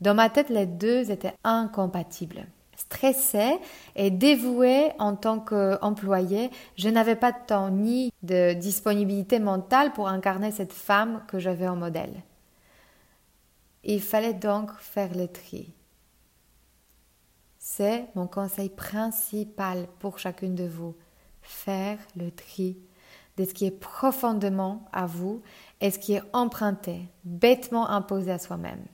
Dans 0.00 0.14
ma 0.16 0.30
tête, 0.30 0.48
les 0.48 0.66
deux 0.66 1.12
étaient 1.12 1.36
incompatibles. 1.44 2.48
Stressée 2.76 3.58
et 3.94 4.10
dévouée 4.10 4.92
en 4.98 5.16
tant 5.16 5.40
qu'employée, 5.40 6.50
je 6.76 6.88
n'avais 6.88 7.16
pas 7.16 7.32
de 7.32 7.38
temps 7.46 7.70
ni 7.70 8.12
de 8.22 8.52
disponibilité 8.52 9.38
mentale 9.38 9.92
pour 9.92 10.08
incarner 10.08 10.52
cette 10.52 10.72
femme 10.72 11.22
que 11.26 11.38
j'avais 11.38 11.68
en 11.68 11.76
modèle. 11.76 12.22
Il 13.84 14.02
fallait 14.02 14.34
donc 14.34 14.70
faire 14.78 15.14
le 15.16 15.28
tri 15.28 15.72
c'est 17.66 18.06
mon 18.14 18.28
conseil 18.28 18.68
principal 18.68 19.88
pour 19.98 20.20
chacune 20.20 20.54
de 20.54 20.68
vous. 20.68 20.94
Faire 21.42 21.98
le 22.14 22.30
tri 22.30 22.78
de 23.36 23.44
ce 23.44 23.52
qui 23.52 23.66
est 23.66 23.72
profondément 23.72 24.88
à 24.92 25.06
vous 25.06 25.42
et 25.80 25.90
ce 25.90 25.98
qui 25.98 26.14
est 26.14 26.22
emprunté, 26.32 27.08
bêtement 27.24 27.88
imposé 27.88 28.30
à 28.30 28.38
soi-même, 28.38 28.84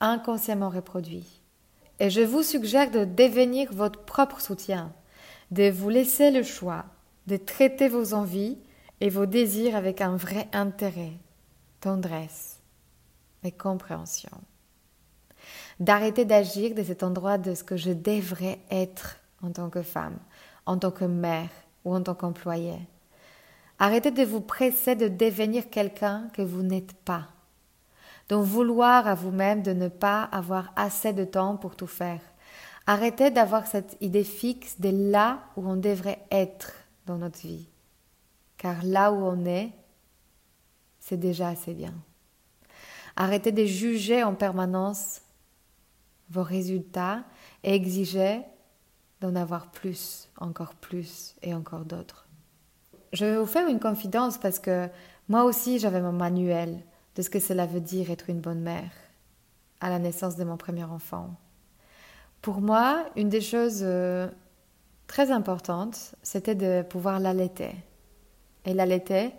inconsciemment 0.00 0.68
reproduit. 0.68 1.41
Et 2.02 2.10
je 2.10 2.20
vous 2.20 2.42
suggère 2.42 2.90
de 2.90 3.04
devenir 3.04 3.72
votre 3.72 4.00
propre 4.00 4.40
soutien, 4.40 4.92
de 5.52 5.70
vous 5.70 5.88
laisser 5.88 6.32
le 6.32 6.42
choix, 6.42 6.84
de 7.28 7.36
traiter 7.36 7.88
vos 7.88 8.12
envies 8.12 8.58
et 9.00 9.08
vos 9.08 9.24
désirs 9.24 9.76
avec 9.76 10.00
un 10.00 10.16
vrai 10.16 10.48
intérêt, 10.52 11.12
tendresse 11.78 12.58
et 13.44 13.52
compréhension 13.52 14.32
d'arrêter 15.78 16.24
d'agir 16.24 16.74
de 16.74 16.82
cet 16.82 17.04
endroit 17.04 17.38
de 17.38 17.54
ce 17.54 17.62
que 17.62 17.76
je 17.76 17.92
devrais 17.92 18.58
être 18.68 19.18
en 19.40 19.52
tant 19.52 19.70
que 19.70 19.82
femme, 19.82 20.18
en 20.66 20.78
tant 20.78 20.90
que 20.90 21.04
mère 21.04 21.50
ou 21.84 21.94
en 21.94 22.02
tant 22.02 22.14
qu'employée. 22.14 22.80
Arrêtez 23.78 24.10
de 24.10 24.24
vous 24.24 24.40
presser 24.40 24.96
de 24.96 25.06
devenir 25.06 25.70
quelqu'un 25.70 26.28
que 26.34 26.42
vous 26.42 26.62
n'êtes 26.62 26.94
pas, 27.04 27.28
d'en 28.32 28.40
vouloir 28.40 29.06
à 29.08 29.14
vous-même 29.14 29.62
de 29.62 29.74
ne 29.74 29.88
pas 29.88 30.22
avoir 30.22 30.72
assez 30.74 31.12
de 31.12 31.22
temps 31.22 31.58
pour 31.58 31.76
tout 31.76 31.86
faire. 31.86 32.22
Arrêtez 32.86 33.30
d'avoir 33.30 33.66
cette 33.66 33.98
idée 34.00 34.24
fixe 34.24 34.80
de 34.80 34.88
là 34.88 35.42
où 35.54 35.68
on 35.68 35.76
devrait 35.76 36.24
être 36.30 36.72
dans 37.04 37.18
notre 37.18 37.40
vie. 37.40 37.68
Car 38.56 38.82
là 38.84 39.12
où 39.12 39.16
on 39.16 39.44
est, 39.44 39.72
c'est 40.98 41.18
déjà 41.18 41.48
assez 41.48 41.74
bien. 41.74 41.92
Arrêtez 43.16 43.52
de 43.52 43.66
juger 43.66 44.24
en 44.24 44.34
permanence 44.34 45.20
vos 46.30 46.42
résultats 46.42 47.24
et 47.62 47.74
exigez 47.74 48.40
d'en 49.20 49.36
avoir 49.36 49.70
plus, 49.70 50.30
encore 50.38 50.74
plus 50.74 51.36
et 51.42 51.52
encore 51.52 51.84
d'autres. 51.84 52.26
Je 53.12 53.26
vais 53.26 53.36
vous 53.36 53.44
faire 53.44 53.68
une 53.68 53.78
confidence 53.78 54.38
parce 54.38 54.58
que 54.58 54.88
moi 55.28 55.44
aussi 55.44 55.78
j'avais 55.78 56.00
mon 56.00 56.12
manuel 56.12 56.82
de 57.16 57.22
ce 57.22 57.30
que 57.30 57.40
cela 57.40 57.66
veut 57.66 57.80
dire 57.80 58.10
être 58.10 58.30
une 58.30 58.40
bonne 58.40 58.60
mère 58.60 58.90
à 59.80 59.90
la 59.90 59.98
naissance 59.98 60.36
de 60.36 60.44
mon 60.44 60.56
premier 60.56 60.84
enfant. 60.84 61.34
Pour 62.40 62.60
moi, 62.60 63.04
une 63.16 63.28
des 63.28 63.40
choses 63.40 63.80
euh, 63.82 64.28
très 65.06 65.30
importantes, 65.30 66.14
c'était 66.22 66.54
de 66.54 66.82
pouvoir 66.82 67.20
l'allaiter. 67.20 67.74
Et 68.64 68.74
l'allaiter 68.74 69.32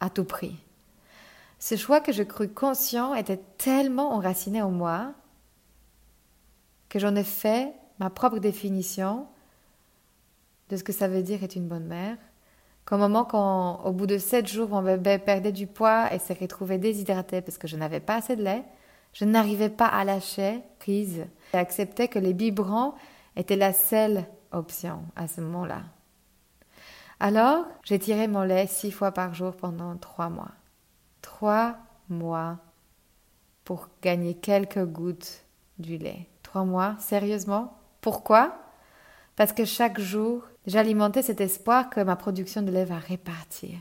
à 0.00 0.08
tout 0.08 0.24
prix. 0.24 0.56
Ce 1.58 1.76
choix 1.76 2.00
que 2.00 2.12
je 2.12 2.22
crus 2.22 2.50
conscient 2.54 3.14
était 3.14 3.40
tellement 3.58 4.12
enraciné 4.12 4.62
en 4.62 4.70
moi 4.70 5.14
que 6.88 6.98
j'en 6.98 7.14
ai 7.14 7.24
fait 7.24 7.72
ma 7.98 8.10
propre 8.10 8.38
définition 8.38 9.26
de 10.68 10.76
ce 10.76 10.84
que 10.84 10.92
ça 10.92 11.08
veut 11.08 11.22
dire 11.22 11.44
être 11.44 11.56
une 11.56 11.68
bonne 11.68 11.86
mère. 11.86 12.16
Qu'au 12.92 12.98
moment 12.98 13.24
quand, 13.24 13.80
au 13.86 13.92
bout 13.92 14.06
de 14.06 14.18
sept 14.18 14.46
jours, 14.46 14.68
mon 14.68 14.82
bébé 14.82 15.16
perdait 15.16 15.50
du 15.50 15.66
poids 15.66 16.12
et 16.12 16.18
s'est 16.18 16.36
retrouvé 16.38 16.76
déshydraté 16.76 17.40
parce 17.40 17.56
que 17.56 17.66
je 17.66 17.78
n'avais 17.78 18.00
pas 18.00 18.16
assez 18.16 18.36
de 18.36 18.42
lait, 18.42 18.66
je 19.14 19.24
n'arrivais 19.24 19.70
pas 19.70 19.86
à 19.86 20.04
lâcher 20.04 20.60
prise 20.78 21.24
et 21.54 21.56
accepter 21.56 22.08
que 22.08 22.18
les 22.18 22.34
biberons 22.34 22.92
était 23.34 23.56
la 23.56 23.72
seule 23.72 24.26
option 24.50 25.04
à 25.16 25.26
ce 25.26 25.40
moment-là. 25.40 25.84
Alors, 27.18 27.64
j'ai 27.82 27.98
tiré 27.98 28.28
mon 28.28 28.42
lait 28.42 28.66
six 28.66 28.90
fois 28.90 29.10
par 29.10 29.32
jour 29.32 29.56
pendant 29.56 29.96
trois 29.96 30.28
mois. 30.28 30.50
Trois 31.22 31.78
mois 32.10 32.58
pour 33.64 33.88
gagner 34.02 34.34
quelques 34.34 34.84
gouttes 34.84 35.46
du 35.78 35.96
lait. 35.96 36.28
Trois 36.42 36.66
mois, 36.66 36.96
sérieusement? 36.98 37.72
Pourquoi? 38.02 38.54
Parce 39.34 39.54
que 39.54 39.64
chaque 39.64 39.98
jour, 39.98 40.42
j'alimentais 40.66 41.22
cet 41.22 41.40
espoir 41.40 41.90
que 41.90 42.00
ma 42.00 42.16
production 42.16 42.62
de 42.62 42.70
lait 42.70 42.84
va 42.84 42.98
répartir. 42.98 43.78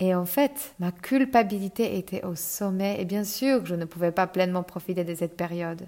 Et 0.00 0.14
en 0.14 0.26
fait, 0.26 0.74
ma 0.80 0.90
culpabilité 0.90 1.98
était 1.98 2.24
au 2.24 2.34
sommet 2.34 3.00
et 3.00 3.04
bien 3.04 3.24
sûr 3.24 3.62
que 3.62 3.68
je 3.68 3.74
ne 3.74 3.84
pouvais 3.84 4.12
pas 4.12 4.26
pleinement 4.26 4.62
profiter 4.62 5.04
de 5.04 5.14
cette 5.14 5.36
période. 5.36 5.86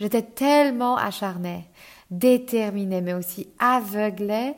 J'étais 0.00 0.22
tellement 0.22 0.96
acharnée, 0.96 1.66
déterminée, 2.10 3.02
mais 3.02 3.14
aussi 3.14 3.48
aveuglée 3.58 4.54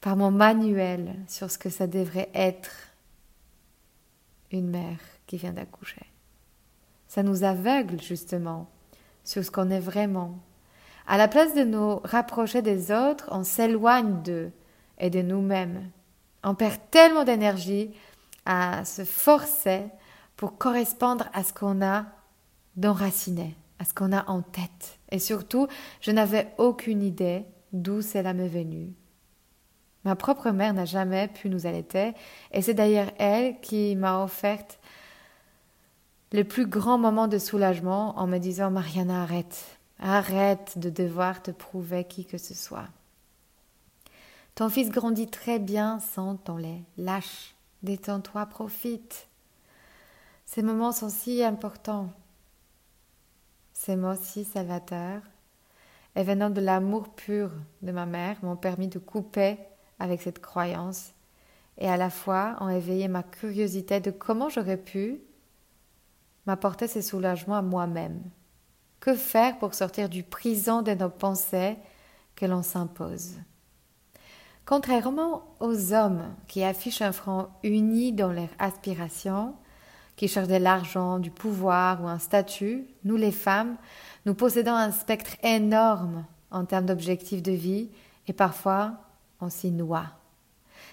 par 0.00 0.16
mon 0.16 0.30
manuel 0.30 1.16
sur 1.28 1.50
ce 1.50 1.58
que 1.58 1.68
ça 1.68 1.86
devrait 1.86 2.30
être 2.32 2.70
une 4.52 4.68
mère 4.68 4.98
qui 5.26 5.36
vient 5.36 5.52
d'accoucher. 5.52 6.06
Ça 7.08 7.22
nous 7.22 7.42
aveugle 7.44 8.00
justement 8.00 8.68
sur 9.24 9.44
ce 9.44 9.50
qu'on 9.50 9.70
est 9.70 9.80
vraiment. 9.80 10.38
À 11.10 11.16
la 11.16 11.26
place 11.26 11.56
de 11.56 11.64
nous 11.64 11.96
rapprocher 12.04 12.62
des 12.62 12.92
autres, 12.92 13.26
on 13.32 13.42
s'éloigne 13.42 14.22
d'eux 14.22 14.52
et 15.00 15.10
de 15.10 15.22
nous-mêmes. 15.22 15.90
On 16.44 16.54
perd 16.54 16.78
tellement 16.92 17.24
d'énergie 17.24 17.90
à 18.46 18.84
se 18.84 19.02
forcer 19.02 19.82
pour 20.36 20.56
correspondre 20.56 21.28
à 21.32 21.42
ce 21.42 21.52
qu'on 21.52 21.82
a 21.82 22.04
d'enraciné, 22.76 23.56
à 23.80 23.84
ce 23.84 23.92
qu'on 23.92 24.12
a 24.12 24.24
en 24.30 24.40
tête. 24.42 25.00
Et 25.10 25.18
surtout, 25.18 25.66
je 26.00 26.12
n'avais 26.12 26.54
aucune 26.58 27.02
idée 27.02 27.44
d'où 27.72 28.02
cela 28.02 28.32
m'est 28.32 28.46
venu. 28.46 28.92
Ma 30.04 30.14
propre 30.14 30.50
mère 30.50 30.74
n'a 30.74 30.84
jamais 30.84 31.26
pu 31.26 31.50
nous 31.50 31.66
allaiter, 31.66 32.12
et 32.52 32.62
c'est 32.62 32.74
d'ailleurs 32.74 33.10
elle 33.18 33.58
qui 33.58 33.96
m'a 33.96 34.22
offert 34.22 34.64
le 36.32 36.44
plus 36.44 36.68
grand 36.68 36.98
moment 36.98 37.26
de 37.26 37.38
soulagement 37.38 38.16
en 38.16 38.28
me 38.28 38.38
disant 38.38 38.70
Mariana, 38.70 39.24
arrête, 39.24 39.79
arrête 40.00 40.78
de 40.78 40.90
devoir 40.90 41.42
te 41.42 41.50
prouver 41.50 42.04
qui 42.04 42.24
que 42.24 42.38
ce 42.38 42.54
soit. 42.54 42.88
Ton 44.54 44.68
fils 44.68 44.90
grandit 44.90 45.28
très 45.28 45.58
bien 45.58 46.00
sans 46.00 46.36
ton 46.36 46.56
lait. 46.56 46.82
Lâche, 46.96 47.54
détends-toi, 47.82 48.46
profite. 48.46 49.28
Ces 50.46 50.62
moments 50.62 50.92
sont 50.92 51.10
si 51.10 51.44
importants. 51.44 52.12
Ces 53.72 53.96
mots 53.96 54.16
si 54.20 54.44
salvateurs 54.44 55.22
et 56.16 56.24
de 56.24 56.60
l'amour 56.60 57.08
pur 57.14 57.50
de 57.82 57.92
ma 57.92 58.04
mère 58.04 58.36
m'ont 58.42 58.56
permis 58.56 58.88
de 58.88 58.98
couper 58.98 59.58
avec 59.98 60.20
cette 60.22 60.40
croyance 60.40 61.12
et 61.78 61.88
à 61.88 61.96
la 61.96 62.10
fois 62.10 62.56
ont 62.60 62.68
éveillé 62.68 63.08
ma 63.08 63.22
curiosité 63.22 64.00
de 64.00 64.10
comment 64.10 64.48
j'aurais 64.48 64.76
pu 64.76 65.20
m'apporter 66.46 66.88
ces 66.88 67.02
soulagements 67.02 67.56
à 67.56 67.62
moi-même. 67.62 68.20
Que 69.00 69.14
faire 69.14 69.58
pour 69.58 69.72
sortir 69.72 70.10
du 70.10 70.22
prison 70.22 70.82
de 70.82 70.92
nos 70.92 71.08
pensées 71.08 71.78
que 72.36 72.44
l'on 72.44 72.62
s'impose? 72.62 73.36
Contrairement 74.66 75.42
aux 75.58 75.94
hommes 75.94 76.34
qui 76.46 76.62
affichent 76.62 77.00
un 77.00 77.12
front 77.12 77.48
uni 77.62 78.12
dans 78.12 78.30
leurs 78.30 78.50
aspirations, 78.58 79.54
qui 80.16 80.28
cherchent 80.28 80.48
de 80.48 80.56
l'argent, 80.56 81.18
du 81.18 81.30
pouvoir 81.30 82.04
ou 82.04 82.08
un 82.08 82.18
statut, 82.18 82.84
nous 83.04 83.16
les 83.16 83.32
femmes, 83.32 83.76
nous 84.26 84.34
possédons 84.34 84.74
un 84.74 84.92
spectre 84.92 85.34
énorme 85.42 86.26
en 86.50 86.66
termes 86.66 86.84
d'objectifs 86.84 87.42
de 87.42 87.52
vie 87.52 87.88
et 88.28 88.34
parfois 88.34 88.92
on 89.40 89.48
s'y 89.48 89.70
noie. 89.70 90.08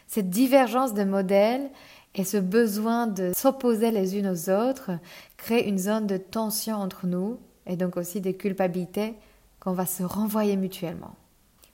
Cette 0.08 0.30
divergence 0.30 0.94
de 0.94 1.04
modèles 1.04 1.70
et 2.16 2.24
ce 2.24 2.38
besoin 2.38 3.06
de 3.06 3.34
s'opposer 3.36 3.92
les 3.92 4.18
unes 4.18 4.30
aux 4.30 4.50
autres 4.50 4.92
crée 5.36 5.68
une 5.68 5.78
zone 5.78 6.08
de 6.08 6.16
tension 6.16 6.78
entre 6.78 7.06
nous 7.06 7.38
et 7.68 7.76
donc 7.76 7.98
aussi 7.98 8.22
des 8.22 8.36
culpabilités 8.36 9.16
qu'on 9.60 9.74
va 9.74 9.86
se 9.86 10.04
renvoyer 10.04 10.56
mutuellement. 10.56 11.16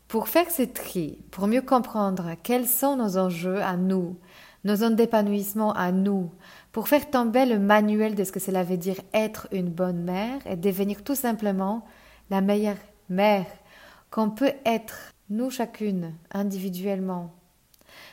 Pour 0.08 0.28
faire 0.28 0.52
ce 0.52 0.64
tri, 0.64 1.20
pour 1.32 1.48
mieux 1.48 1.62
comprendre 1.62 2.32
quels 2.44 2.68
sont 2.68 2.98
nos 2.98 3.18
enjeux 3.18 3.62
à 3.62 3.78
nous, 3.78 4.18
nos 4.64 4.76
zones 4.76 4.96
d'épanouissement 4.96 5.74
à 5.74 5.92
nous, 5.92 6.32
pour 6.72 6.88
faire 6.88 7.10
tomber 7.10 7.46
le 7.46 7.60
manuel 7.60 8.16
de 8.16 8.24
ce 8.24 8.32
que 8.32 8.40
cela 8.40 8.64
veut 8.64 8.78
dire 8.78 9.00
être 9.14 9.48
une 9.52 9.70
bonne 9.70 10.04
mère 10.04 10.46
et 10.46 10.56
devenir 10.56 11.04
tout 11.04 11.16
simplement 11.16 11.86
la 12.30 12.42
meilleure 12.42 12.78
mère 13.10 13.48
qu'on 14.12 14.30
peut 14.30 14.54
être, 14.66 15.14
nous 15.30 15.50
chacune, 15.50 16.14
individuellement, 16.32 17.32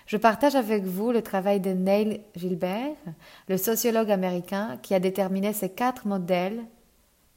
je 0.07 0.17
partage 0.17 0.57
avec 0.57 0.85
vous 0.85 1.13
le 1.13 1.23
travail 1.23 1.61
de 1.61 1.71
Neil 1.71 2.21
Gilbert, 2.35 2.97
le 3.49 3.57
sociologue 3.57 4.11
américain 4.11 4.77
qui 4.83 4.93
a 4.93 4.99
déterminé 4.99 5.53
ces 5.53 5.69
quatre 5.69 6.07
modèles 6.07 6.65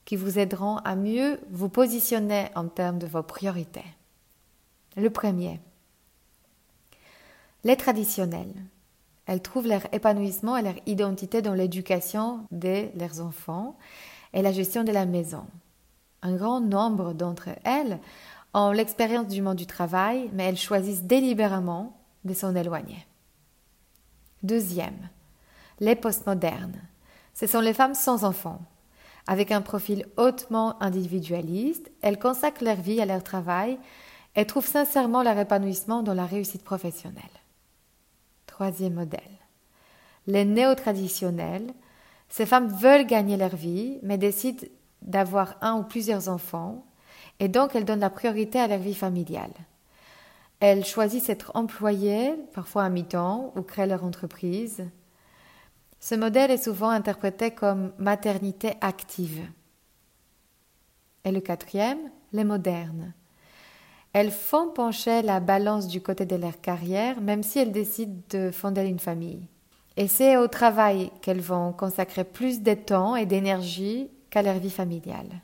qui 0.06 0.16
vous 0.16 0.40
aideront 0.40 0.78
à 0.78 0.96
mieux 0.96 1.40
vous 1.50 1.70
positionner 1.70 2.48
en 2.56 2.68
termes 2.68 3.00
de 3.00 3.08
vos 3.08 3.24
priorités. 3.24 3.86
Le 4.96 5.10
premier, 5.10 5.60
les 7.64 7.78
traditionnels. 7.78 8.54
Elles 9.26 9.42
trouvent 9.42 9.68
leur 9.68 9.82
épanouissement 9.94 10.58
et 10.58 10.62
leur 10.62 10.76
identité 10.86 11.42
dans 11.42 11.54
l'éducation 11.54 12.46
de 12.52 12.88
leurs 13.00 13.22
enfants 13.22 13.78
et 14.34 14.42
la 14.42 14.52
gestion 14.52 14.84
de 14.84 14.92
la 14.92 15.06
maison. 15.06 15.46
Un 16.22 16.36
grand 16.36 16.60
nombre 16.60 17.14
d'entre 17.14 17.50
elles 17.64 18.00
ont 18.54 18.72
l'expérience 18.72 19.28
du 19.28 19.42
monde 19.42 19.56
du 19.56 19.66
travail, 19.66 20.30
mais 20.34 20.44
elles 20.44 20.58
choisissent 20.58 21.04
délibérément 21.04 21.98
de 22.26 22.34
s'en 22.34 22.56
éloigner. 22.56 23.06
Deuxième, 24.44 25.10
les 25.80 25.96
postmodernes. 25.96 26.82
Ce 27.34 27.48
sont 27.48 27.62
les 27.62 27.74
femmes 27.74 27.96
sans 27.96 28.26
enfants. 28.26 28.62
Avec 29.28 29.52
un 29.52 29.62
profil 29.62 30.06
hautement 30.18 30.82
individualiste, 30.82 31.92
elles 32.02 32.20
consacrent 32.20 32.64
leur 32.64 32.76
vie 32.76 33.02
à 33.02 33.06
leur 33.06 33.24
travail 33.24 33.80
et 34.36 34.46
trouvent 34.46 34.68
sincèrement 34.68 35.24
leur 35.24 35.38
épanouissement 35.38 36.04
dans 36.04 36.14
la 36.14 36.26
réussite 36.26 36.64
professionnelle. 36.64 37.24
Troisième 38.48 38.96
modèle. 38.96 39.22
Les 40.28 40.46
néo-traditionnels. 40.46 41.74
Ces 42.30 42.46
femmes 42.46 42.68
veulent 42.68 43.06
gagner 43.06 43.38
leur 43.38 43.56
vie, 43.56 44.00
mais 44.02 44.18
décident 44.18 44.66
d'avoir 45.02 45.56
un 45.62 45.78
ou 45.80 45.84
plusieurs 45.84 46.30
enfants, 46.30 46.86
et 47.40 47.48
donc 47.48 47.76
elles 47.76 47.86
donnent 47.86 48.00
la 48.00 48.10
priorité 48.10 48.60
à 48.60 48.68
leur 48.68 48.80
vie 48.80 48.96
familiale. 48.96 49.54
Elles 50.60 50.86
choisissent 50.86 51.28
d'être 51.28 51.52
employées, 51.56 52.34
parfois 52.54 52.84
à 52.86 52.90
mi-temps, 52.90 53.54
ou 53.56 53.62
créent 53.62 53.86
leur 53.86 54.04
entreprise. 54.06 54.86
Ce 56.04 56.16
modèle 56.16 56.52
est 56.52 56.66
souvent 56.66 56.90
interprété 56.90 57.52
comme 57.52 57.94
maternité 57.98 58.74
active. 58.82 59.40
Et 61.24 61.32
le 61.32 61.40
quatrième, 61.40 62.12
les 62.34 62.44
modernes. 62.44 63.14
Elles 64.12 64.34
font 64.34 64.68
pencher 64.68 65.22
la 65.22 65.40
balance 65.40 65.88
du 65.88 66.02
côté 66.02 66.26
de 66.26 66.36
leur 66.36 66.60
carrière, 66.60 67.22
même 67.22 67.42
si 67.42 67.60
elles 67.60 67.72
décident 67.72 68.22
de 68.32 68.52
fonder 68.52 68.84
une 68.86 69.00
famille. 69.00 69.48
Et 69.96 70.10
c'est 70.10 70.36
au 70.36 70.50
travail 70.50 71.10
qu'elles 71.22 71.40
vont 71.40 71.72
consacrer 71.72 72.26
plus 72.26 72.62
de 72.62 72.74
temps 72.74 73.16
et 73.16 73.26
d'énergie 73.26 74.12
qu'à 74.30 74.42
leur 74.42 74.56
vie 74.56 74.72
familiale. 74.72 75.42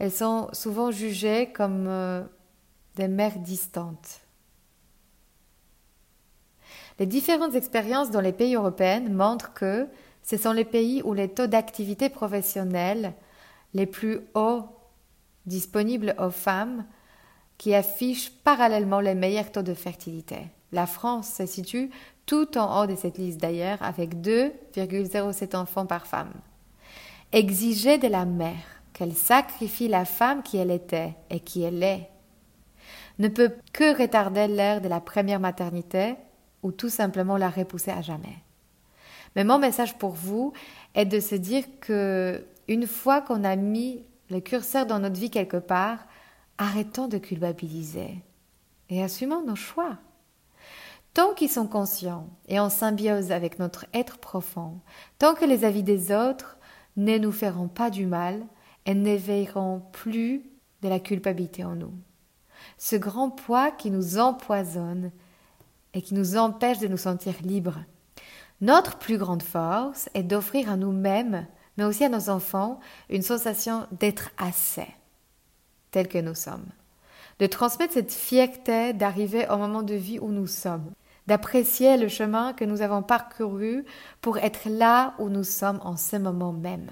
Elles 0.00 0.10
sont 0.10 0.48
souvent 0.52 0.90
jugées 0.90 1.52
comme 1.52 1.86
euh, 1.86 2.24
des 2.96 3.06
mères 3.06 3.38
distantes. 3.38 4.23
Les 6.98 7.06
différentes 7.06 7.54
expériences 7.54 8.10
dans 8.10 8.20
les 8.20 8.32
pays 8.32 8.54
européens 8.54 9.00
montrent 9.08 9.52
que 9.52 9.88
ce 10.22 10.36
sont 10.36 10.52
les 10.52 10.64
pays 10.64 11.02
où 11.04 11.12
les 11.12 11.28
taux 11.28 11.46
d'activité 11.46 12.08
professionnelle 12.08 13.14
les 13.74 13.86
plus 13.86 14.20
hauts 14.34 14.62
disponibles 15.46 16.14
aux 16.18 16.30
femmes 16.30 16.84
qui 17.58 17.74
affichent 17.74 18.30
parallèlement 18.30 19.00
les 19.00 19.14
meilleurs 19.14 19.52
taux 19.52 19.62
de 19.62 19.74
fertilité. 19.74 20.38
La 20.72 20.86
France 20.86 21.32
se 21.34 21.46
situe 21.46 21.90
tout 22.26 22.56
en 22.56 22.82
haut 22.82 22.86
de 22.86 22.96
cette 22.96 23.18
liste 23.18 23.40
d'ailleurs 23.40 23.82
avec 23.82 24.16
2,07 24.16 25.56
enfants 25.56 25.86
par 25.86 26.06
femme. 26.06 26.32
Exiger 27.32 27.98
de 27.98 28.08
la 28.08 28.24
mère 28.24 28.82
qu'elle 28.92 29.14
sacrifie 29.14 29.88
la 29.88 30.04
femme 30.04 30.42
qui 30.42 30.56
elle 30.56 30.70
était 30.70 31.14
et 31.30 31.40
qui 31.40 31.62
elle 31.62 31.82
est 31.82 32.08
ne 33.18 33.28
peut 33.28 33.52
que 33.72 33.96
retarder 33.96 34.48
l'ère 34.48 34.80
de 34.80 34.88
la 34.88 35.00
première 35.00 35.40
maternité 35.40 36.16
ou 36.64 36.72
tout 36.72 36.88
simplement 36.88 37.36
la 37.36 37.50
repousser 37.50 37.92
à 37.92 38.02
jamais. 38.02 38.42
Mais 39.36 39.44
mon 39.44 39.58
message 39.58 39.96
pour 39.98 40.12
vous 40.12 40.52
est 40.94 41.04
de 41.04 41.20
se 41.20 41.34
dire 41.36 41.64
que 41.80 42.44
une 42.66 42.86
fois 42.86 43.20
qu'on 43.20 43.44
a 43.44 43.54
mis 43.54 44.02
le 44.30 44.40
curseur 44.40 44.86
dans 44.86 44.98
notre 44.98 45.20
vie 45.20 45.30
quelque 45.30 45.58
part, 45.58 45.98
arrêtons 46.58 47.06
de 47.06 47.18
culpabiliser 47.18 48.22
et 48.88 49.02
assumons 49.02 49.44
nos 49.44 49.56
choix. 49.56 49.98
Tant 51.12 51.34
qu'ils 51.34 51.50
sont 51.50 51.66
conscients 51.66 52.28
et 52.48 52.58
en 52.58 52.70
symbiose 52.70 53.30
avec 53.30 53.58
notre 53.58 53.86
être 53.92 54.18
profond, 54.18 54.80
tant 55.18 55.34
que 55.34 55.44
les 55.44 55.64
avis 55.64 55.82
des 55.82 56.12
autres 56.12 56.58
ne 56.96 57.18
nous 57.18 57.30
feront 57.30 57.68
pas 57.68 57.90
du 57.90 58.06
mal 58.06 58.42
et 58.86 58.94
n'éveilleront 58.94 59.82
plus 59.92 60.42
de 60.82 60.88
la 60.88 60.98
culpabilité 60.98 61.62
en 61.62 61.76
nous. 61.76 61.92
Ce 62.78 62.96
grand 62.96 63.30
poids 63.30 63.70
qui 63.70 63.90
nous 63.90 64.18
empoisonne 64.18 65.12
et 65.94 66.02
qui 66.02 66.14
nous 66.14 66.36
empêche 66.36 66.78
de 66.78 66.88
nous 66.88 66.96
sentir 66.96 67.34
libres. 67.42 67.80
Notre 68.60 68.98
plus 68.98 69.18
grande 69.18 69.42
force 69.42 70.08
est 70.14 70.22
d'offrir 70.22 70.70
à 70.70 70.76
nous-mêmes, 70.76 71.46
mais 71.76 71.84
aussi 71.84 72.04
à 72.04 72.08
nos 72.08 72.30
enfants, 72.30 72.80
une 73.08 73.22
sensation 73.22 73.86
d'être 73.92 74.30
assez, 74.36 74.86
tel 75.90 76.08
que 76.08 76.18
nous 76.18 76.34
sommes. 76.34 76.66
De 77.40 77.46
transmettre 77.46 77.94
cette 77.94 78.12
fierté 78.12 78.92
d'arriver 78.92 79.46
au 79.48 79.56
moment 79.56 79.82
de 79.82 79.94
vie 79.94 80.18
où 80.20 80.28
nous 80.28 80.46
sommes, 80.46 80.92
d'apprécier 81.26 81.96
le 81.96 82.08
chemin 82.08 82.52
que 82.52 82.64
nous 82.64 82.82
avons 82.82 83.02
parcouru 83.02 83.84
pour 84.20 84.38
être 84.38 84.68
là 84.68 85.14
où 85.18 85.28
nous 85.28 85.44
sommes 85.44 85.80
en 85.82 85.96
ce 85.96 86.16
moment 86.16 86.52
même. 86.52 86.90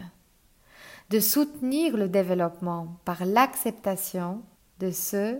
De 1.10 1.20
soutenir 1.20 1.96
le 1.96 2.08
développement 2.08 2.96
par 3.04 3.24
l'acceptation 3.24 4.42
de 4.80 4.90
ce 4.90 5.38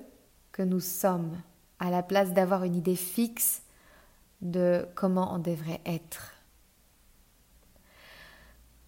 que 0.53 0.63
nous 0.63 0.81
sommes, 0.81 1.37
à 1.83 1.91
la 1.91 2.05
place 2.05 2.33
d'avoir 2.33 2.63
une 2.63 2.77
idée 2.77 2.97
fixe 2.97 3.63
de 4.41 4.87
comment 4.95 5.35
on 5.35 5.39
devrait 5.39 5.81
être. 5.85 6.33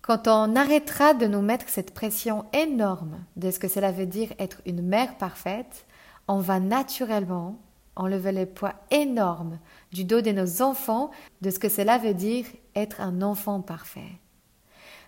Quand 0.00 0.28
on 0.28 0.54
arrêtera 0.54 1.12
de 1.12 1.26
nous 1.26 1.42
mettre 1.42 1.68
cette 1.68 1.92
pression 1.92 2.44
énorme 2.52 3.24
de 3.34 3.50
ce 3.50 3.58
que 3.58 3.66
cela 3.66 3.90
veut 3.90 4.06
dire 4.06 4.32
être 4.38 4.60
une 4.64 4.80
mère 4.80 5.18
parfaite, 5.18 5.86
on 6.28 6.38
va 6.38 6.60
naturellement 6.60 7.58
enlever 7.96 8.30
les 8.30 8.46
poids 8.46 8.74
énormes 8.92 9.58
du 9.92 10.04
dos 10.04 10.20
de 10.20 10.30
nos 10.30 10.62
enfants 10.62 11.10
de 11.40 11.50
ce 11.50 11.58
que 11.58 11.68
cela 11.68 11.98
veut 11.98 12.14
dire 12.14 12.46
être 12.76 13.00
un 13.00 13.22
enfant 13.22 13.60
parfait. 13.60 14.20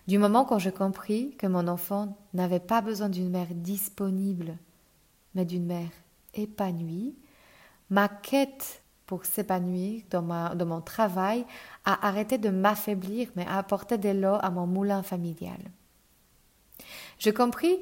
Du 0.08 0.18
moment 0.18 0.44
quand 0.44 0.58
j'ai 0.58 0.72
compris 0.72 1.36
que 1.36 1.46
mon 1.46 1.68
enfant 1.68 2.16
n'avait 2.34 2.58
pas 2.58 2.80
besoin 2.80 3.08
d'une 3.08 3.30
mère 3.30 3.54
disponible, 3.54 4.56
mais 5.36 5.44
d'une 5.44 5.66
mère 5.66 5.90
épanouie, 6.34 7.14
ma 7.90 8.08
quête 8.08 8.82
pour 9.06 9.24
s'épanouir 9.24 10.02
dans, 10.10 10.22
mon 10.22 10.80
travail 10.80 11.46
a 11.84 12.06
arrêté 12.06 12.38
de 12.38 12.50
m'affaiblir, 12.50 13.28
mais 13.36 13.46
a 13.46 13.58
apporté 13.58 13.98
de 13.98 14.08
l'eau 14.08 14.36
à 14.40 14.50
mon 14.50 14.66
moulin 14.66 15.02
familial. 15.02 15.60
J'ai 17.18 17.32
compris 17.32 17.78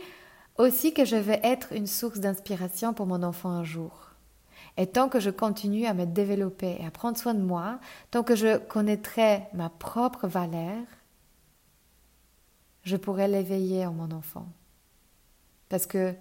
aussi 0.58 0.92
que 0.92 1.04
je 1.04 1.16
vais 1.16 1.40
être 1.42 1.72
une 1.72 1.86
source 1.86 2.20
d'inspiration 2.20 2.92
pour 2.92 3.06
mon 3.06 3.22
enfant 3.22 3.50
un 3.50 3.64
jour. 3.64 4.10
Et 4.76 4.86
tant 4.86 5.08
que 5.08 5.20
je 5.20 5.30
continue 5.30 5.86
à 5.86 5.94
me 5.94 6.04
développer 6.04 6.76
et 6.80 6.86
à 6.86 6.90
prendre 6.90 7.16
soin 7.16 7.34
de 7.34 7.42
moi, 7.42 7.78
tant 8.10 8.22
que 8.22 8.34
je 8.34 8.58
connaîtrai 8.58 9.44
ma 9.54 9.70
propre 9.70 10.26
valeur, 10.26 10.82
je 12.82 12.96
pourrai 12.96 13.28
l'éveiller 13.28 13.86
en 13.86 13.92
mon 13.92 14.10
enfant. 14.10 14.46
Parce 15.68 15.86
que 15.86 16.14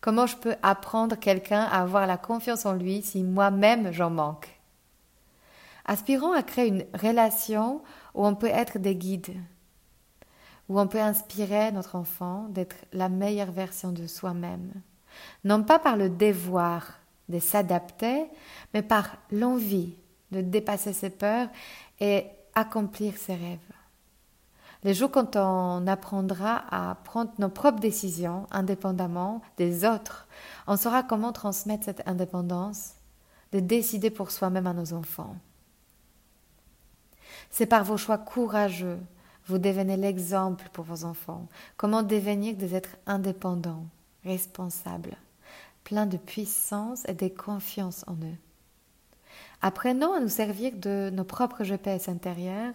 comment 0.00 0.26
je 0.26 0.36
peux 0.36 0.56
apprendre 0.62 1.16
quelqu'un 1.16 1.62
à 1.62 1.82
avoir 1.82 2.06
la 2.06 2.16
confiance 2.16 2.66
en 2.66 2.72
lui 2.72 3.02
si 3.02 3.22
moi-même 3.22 3.92
j'en 3.92 4.10
manque? 4.10 4.48
Aspirons 5.84 6.32
à 6.32 6.42
créer 6.42 6.68
une 6.68 6.86
relation 6.94 7.82
où 8.14 8.26
on 8.26 8.34
peut 8.34 8.46
être 8.46 8.78
des 8.78 8.94
guides, 8.94 9.36
où 10.68 10.78
on 10.78 10.86
peut 10.86 11.00
inspirer 11.00 11.72
notre 11.72 11.96
enfant 11.96 12.46
d'être 12.50 12.76
la 12.92 13.08
meilleure 13.08 13.50
version 13.50 13.90
de 13.92 14.06
soi-même, 14.06 14.72
non 15.44 15.62
pas 15.62 15.78
par 15.78 15.96
le 15.96 16.08
devoir 16.08 17.00
de 17.28 17.38
s'adapter, 17.38 18.26
mais 18.74 18.82
par 18.82 19.16
l'envie 19.30 19.94
de 20.30 20.40
dépasser 20.40 20.92
ses 20.92 21.10
peurs 21.10 21.48
et 21.98 22.26
accomplir 22.54 23.16
ses 23.16 23.34
rêves. 23.34 23.58
Les 24.82 24.94
jours 24.94 25.10
quand 25.10 25.36
on 25.36 25.86
apprendra 25.86 26.64
à 26.70 26.94
prendre 26.94 27.32
nos 27.38 27.50
propres 27.50 27.80
décisions 27.80 28.46
indépendamment 28.50 29.42
des 29.58 29.84
autres, 29.84 30.26
on 30.66 30.76
saura 30.76 31.02
comment 31.02 31.32
transmettre 31.32 31.84
cette 31.84 32.06
indépendance, 32.08 32.92
de 33.52 33.60
décider 33.60 34.10
pour 34.10 34.30
soi-même 34.30 34.66
à 34.66 34.72
nos 34.72 34.92
enfants. 34.92 35.36
C'est 37.50 37.66
par 37.66 37.84
vos 37.84 37.96
choix 37.96 38.16
courageux, 38.16 38.98
vous 39.46 39.58
devenez 39.58 39.96
l'exemple 39.96 40.68
pour 40.72 40.84
vos 40.84 41.04
enfants. 41.04 41.48
Comment 41.76 42.02
devenir 42.02 42.56
des 42.56 42.74
êtres 42.74 42.96
indépendants, 43.06 43.84
responsables, 44.24 45.16
pleins 45.84 46.06
de 46.06 46.16
puissance 46.16 47.02
et 47.08 47.14
de 47.14 47.28
confiance 47.28 48.04
en 48.06 48.14
eux. 48.14 48.38
Apprenons 49.60 50.14
à 50.14 50.20
nous 50.20 50.28
servir 50.28 50.72
de 50.76 51.10
nos 51.12 51.24
propres 51.24 51.64
GPS 51.64 52.08
intérieurs 52.08 52.74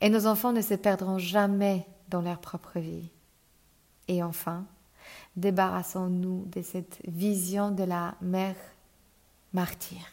et 0.00 0.08
nos 0.08 0.26
enfants 0.26 0.52
ne 0.52 0.62
se 0.62 0.74
perdront 0.74 1.18
jamais 1.18 1.86
dans 2.08 2.22
leur 2.22 2.38
propre 2.38 2.78
vie. 2.78 3.10
Et 4.08 4.22
enfin, 4.22 4.64
débarrassons-nous 5.36 6.46
de 6.46 6.62
cette 6.62 6.98
vision 7.06 7.70
de 7.70 7.84
la 7.84 8.14
mère 8.20 8.56
martyre 9.52 10.06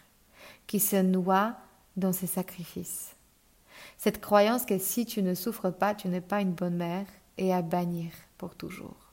qui 0.67 0.79
se 0.79 0.97
noie 0.97 1.55
dans 1.95 2.13
ses 2.13 2.27
sacrifices. 2.27 3.15
Cette 3.97 4.21
croyance 4.21 4.65
que 4.65 4.77
si 4.77 5.05
tu 5.05 5.23
ne 5.23 5.33
souffres 5.33 5.71
pas, 5.71 5.95
tu 5.95 6.07
n'es 6.07 6.21
pas 6.21 6.41
une 6.41 6.53
bonne 6.53 6.75
mère 6.75 7.05
est 7.37 7.51
à 7.51 7.61
bannir 7.61 8.11
pour 8.37 8.55
toujours. 8.55 9.11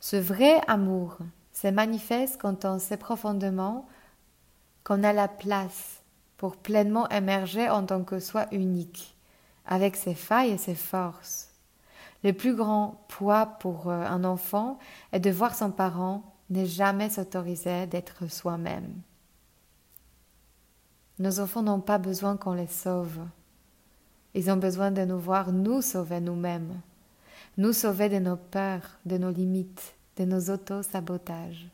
Ce 0.00 0.16
vrai 0.16 0.60
amour 0.66 1.18
se 1.52 1.68
manifeste 1.68 2.40
quand 2.40 2.64
on 2.64 2.78
sait 2.78 2.96
profondément 2.96 3.86
qu'on 4.84 5.04
a 5.04 5.12
la 5.12 5.28
place 5.28 6.02
pour 6.36 6.56
pleinement 6.56 7.08
émerger 7.08 7.68
en 7.68 7.86
tant 7.86 8.02
que 8.02 8.18
soi 8.18 8.46
unique, 8.50 9.16
avec 9.66 9.96
ses 9.96 10.14
failles 10.14 10.50
et 10.50 10.58
ses 10.58 10.74
forces. 10.74 11.48
Le 12.24 12.32
plus 12.32 12.54
grand 12.54 13.04
poids 13.08 13.46
pour 13.46 13.88
euh, 13.88 14.04
un 14.04 14.24
enfant 14.24 14.78
est 15.12 15.20
de 15.20 15.30
voir 15.30 15.54
son 15.54 15.70
parent 15.70 16.22
ne 16.50 16.64
jamais 16.64 17.08
s'autoriser 17.08 17.86
d'être 17.86 18.30
soi-même. 18.30 18.92
Nos 21.18 21.40
enfants 21.40 21.62
n'ont 21.62 21.80
pas 21.80 21.98
besoin 21.98 22.36
qu'on 22.36 22.52
les 22.52 22.66
sauve. 22.66 23.18
Ils 24.34 24.50
ont 24.50 24.56
besoin 24.56 24.90
de 24.90 25.04
nous 25.04 25.18
voir 25.18 25.52
nous 25.52 25.82
sauver 25.82 26.20
nous-mêmes, 26.20 26.80
nous 27.58 27.72
sauver 27.72 28.08
de 28.08 28.18
nos 28.18 28.36
peurs, 28.36 28.98
de 29.04 29.18
nos 29.18 29.30
limites, 29.30 29.94
de 30.16 30.24
nos 30.24 30.50
auto-sabotages. 30.50 31.68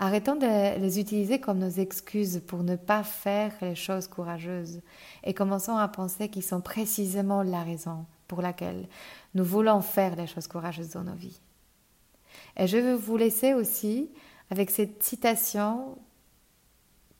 Arrêtons 0.00 0.36
de 0.36 0.78
les 0.78 1.00
utiliser 1.00 1.40
comme 1.40 1.58
nos 1.58 1.68
excuses 1.68 2.40
pour 2.46 2.62
ne 2.62 2.76
pas 2.76 3.02
faire 3.02 3.52
les 3.60 3.74
choses 3.74 4.06
courageuses 4.06 4.80
et 5.24 5.34
commençons 5.34 5.76
à 5.76 5.88
penser 5.88 6.28
qu'ils 6.28 6.44
sont 6.44 6.60
précisément 6.60 7.42
la 7.42 7.64
raison 7.64 8.06
pour 8.28 8.40
laquelle 8.40 8.86
nous 9.34 9.42
voulons 9.42 9.80
faire 9.80 10.14
les 10.14 10.28
choses 10.28 10.46
courageuses 10.46 10.90
dans 10.90 11.02
nos 11.02 11.14
vies. 11.14 11.40
Et 12.56 12.68
je 12.68 12.76
veux 12.76 12.94
vous 12.94 13.16
laisser 13.16 13.54
aussi 13.54 14.08
avec 14.50 14.70
cette 14.70 15.02
citation 15.02 15.98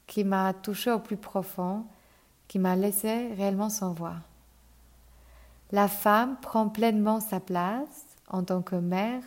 qui 0.07 0.23
m'a 0.23 0.55
touché 0.55 0.93
au 0.93 1.01
plus 1.01 1.17
profond, 1.17 1.85
qui 2.47 2.61
m'a 2.61 2.77
laissé 2.77 3.33
réellement 3.35 3.71
sans 3.71 3.93
voix. 3.93 4.17
La 5.73 5.88
femme 5.88 6.37
prend 6.41 6.69
pleinement 6.69 7.19
sa 7.19 7.41
place 7.41 8.07
en 8.29 8.45
tant 8.45 8.62
que 8.62 8.77
mère 8.77 9.23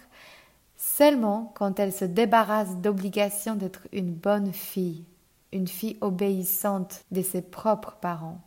seulement 0.81 1.51
quand 1.55 1.79
elle 1.79 1.93
se 1.93 2.05
débarrasse 2.05 2.75
d'obligation 2.77 3.55
d'être 3.55 3.87
une 3.93 4.11
bonne 4.11 4.51
fille, 4.51 5.05
une 5.53 5.67
fille 5.67 5.97
obéissante 6.01 7.05
de 7.11 7.21
ses 7.21 7.43
propres 7.43 7.97
parents. 8.01 8.41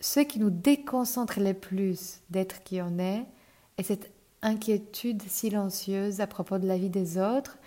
Ce 0.00 0.20
qui 0.20 0.38
nous 0.38 0.48
déconcentre 0.48 1.38
le 1.38 1.52
plus 1.52 2.20
d'être 2.30 2.62
qui 2.62 2.80
on 2.80 2.98
est 2.98 3.26
est 3.76 3.82
cette 3.82 4.10
inquiétude 4.40 5.22
silencieuse 5.28 6.22
à 6.22 6.26
propos 6.26 6.56
de 6.56 6.66
la 6.66 6.78
vie 6.78 6.88
des 6.88 7.18
autres 7.18 7.58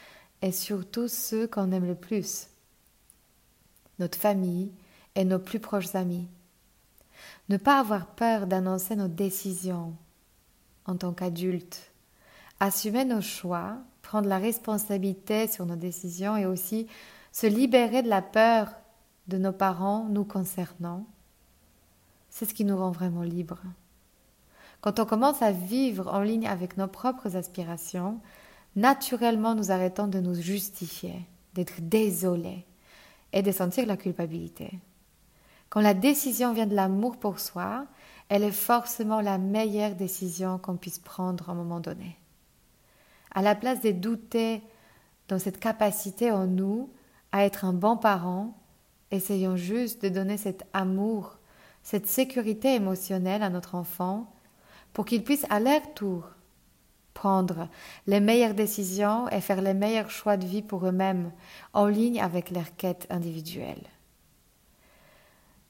et 0.41 0.51
surtout 0.51 1.07
ceux 1.07 1.45
qu'on 1.45 1.71
aime 1.71 1.85
le 1.85 1.93
plus, 1.93 2.47
notre 3.99 4.17
famille 4.17 4.71
et 5.13 5.23
nos 5.23 5.39
plus 5.39 5.59
proches 5.59 5.93
amis. 5.93 6.27
Ne 7.47 7.57
pas 7.57 7.79
avoir 7.79 8.07
peur 8.07 8.47
d'annoncer 8.47 8.95
nos 8.95 9.07
décisions 9.07 9.93
en 10.85 10.95
tant 10.95 11.13
qu'adultes 11.13 11.90
assumer 12.61 13.05
nos 13.05 13.21
choix, 13.21 13.79
prendre 14.03 14.29
la 14.29 14.37
responsabilité 14.37 15.47
sur 15.47 15.65
nos 15.65 15.75
décisions 15.75 16.37
et 16.37 16.45
aussi 16.45 16.87
se 17.31 17.47
libérer 17.47 18.03
de 18.03 18.07
la 18.07 18.21
peur 18.21 18.75
de 19.27 19.39
nos 19.39 19.51
parents 19.51 20.05
nous 20.09 20.25
concernant, 20.25 21.05
c'est 22.29 22.45
ce 22.45 22.53
qui 22.53 22.63
nous 22.63 22.77
rend 22.77 22.91
vraiment 22.91 23.23
libres. 23.23 23.63
Quand 24.79 24.99
on 24.99 25.05
commence 25.05 25.41
à 25.41 25.51
vivre 25.51 26.13
en 26.13 26.21
ligne 26.21 26.47
avec 26.47 26.77
nos 26.77 26.87
propres 26.87 27.35
aspirations, 27.35 28.19
naturellement 28.75 29.55
nous 29.55 29.71
arrêtons 29.71 30.07
de 30.07 30.19
nous 30.19 30.35
justifier, 30.35 31.15
d'être 31.55 31.81
désolés 31.81 32.65
et 33.33 33.41
de 33.41 33.51
sentir 33.51 33.87
la 33.87 33.97
culpabilité. 33.97 34.79
Quand 35.69 35.81
la 35.81 35.95
décision 35.95 36.53
vient 36.53 36.67
de 36.67 36.75
l'amour 36.75 37.17
pour 37.17 37.39
soi, 37.39 37.87
elle 38.29 38.43
est 38.43 38.51
forcément 38.51 39.19
la 39.19 39.39
meilleure 39.39 39.95
décision 39.95 40.59
qu'on 40.59 40.77
puisse 40.77 40.99
prendre 40.99 41.49
à 41.49 41.53
un 41.53 41.55
moment 41.55 41.79
donné. 41.79 42.20
À 43.33 43.41
la 43.41 43.55
place 43.55 43.81
de 43.81 43.91
douter 43.91 44.61
dans 45.27 45.39
cette 45.39 45.59
capacité 45.59 46.31
en 46.31 46.47
nous 46.47 46.89
à 47.31 47.45
être 47.45 47.65
un 47.65 47.73
bon 47.73 47.97
parent, 47.97 48.57
essayons 49.11 49.55
juste 49.55 50.03
de 50.03 50.09
donner 50.09 50.37
cet 50.37 50.65
amour, 50.73 51.37
cette 51.83 52.07
sécurité 52.07 52.75
émotionnelle 52.75 53.43
à 53.43 53.49
notre 53.49 53.75
enfant 53.75 54.33
pour 54.93 55.05
qu'il 55.05 55.23
puisse 55.23 55.45
à 55.49 55.59
leur 55.59 55.93
tour 55.93 56.29
prendre 57.13 57.67
les 58.07 58.19
meilleures 58.19 58.53
décisions 58.53 59.29
et 59.29 59.41
faire 59.41 59.61
les 59.61 59.73
meilleurs 59.73 60.09
choix 60.09 60.37
de 60.37 60.45
vie 60.45 60.61
pour 60.61 60.85
eux-mêmes, 60.87 61.31
en 61.73 61.87
ligne 61.87 62.21
avec 62.21 62.51
leur 62.51 62.75
quête 62.75 63.05
individuelle. 63.09 63.83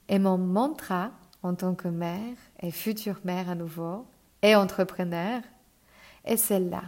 Et 0.08 0.18
mon 0.18 0.38
mantra 0.38 1.10
en 1.42 1.54
tant 1.54 1.74
que 1.74 1.88
mère 1.88 2.36
et 2.60 2.70
future 2.70 3.20
mère 3.24 3.50
à 3.50 3.54
nouveau 3.54 4.06
et 4.42 4.54
entrepreneur 4.54 5.42
est 6.24 6.36
celle-là. 6.36 6.82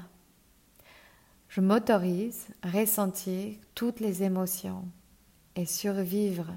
Je 1.55 1.61
m'autorise 1.61 2.49
à 2.63 2.71
ressentir 2.71 3.55
toutes 3.77 4.01
les 4.01 4.25
émotions 4.25 4.89
et 5.55 5.67
survivre. 5.67 6.49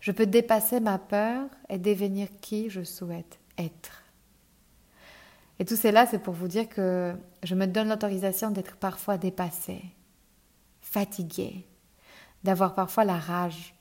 Je 0.00 0.12
peux 0.12 0.24
dépasser 0.24 0.80
ma 0.80 0.96
peur 0.96 1.44
et 1.68 1.78
devenir 1.78 2.28
qui 2.40 2.70
je 2.70 2.84
souhaite 2.84 3.38
être. 3.58 4.02
Et 5.58 5.66
tout 5.66 5.76
cela, 5.76 6.06
c'est 6.06 6.20
pour 6.20 6.32
vous 6.32 6.48
dire 6.48 6.70
que 6.70 7.12
je 7.42 7.54
me 7.54 7.66
donne 7.66 7.90
l'autorisation 7.90 8.50
d'être 8.50 8.76
parfois 8.76 9.18
dépassée, 9.18 9.84
fatiguée, 10.80 11.66
d'avoir 12.44 12.74
parfois 12.74 13.04
la 13.04 13.18
rage 13.18 13.74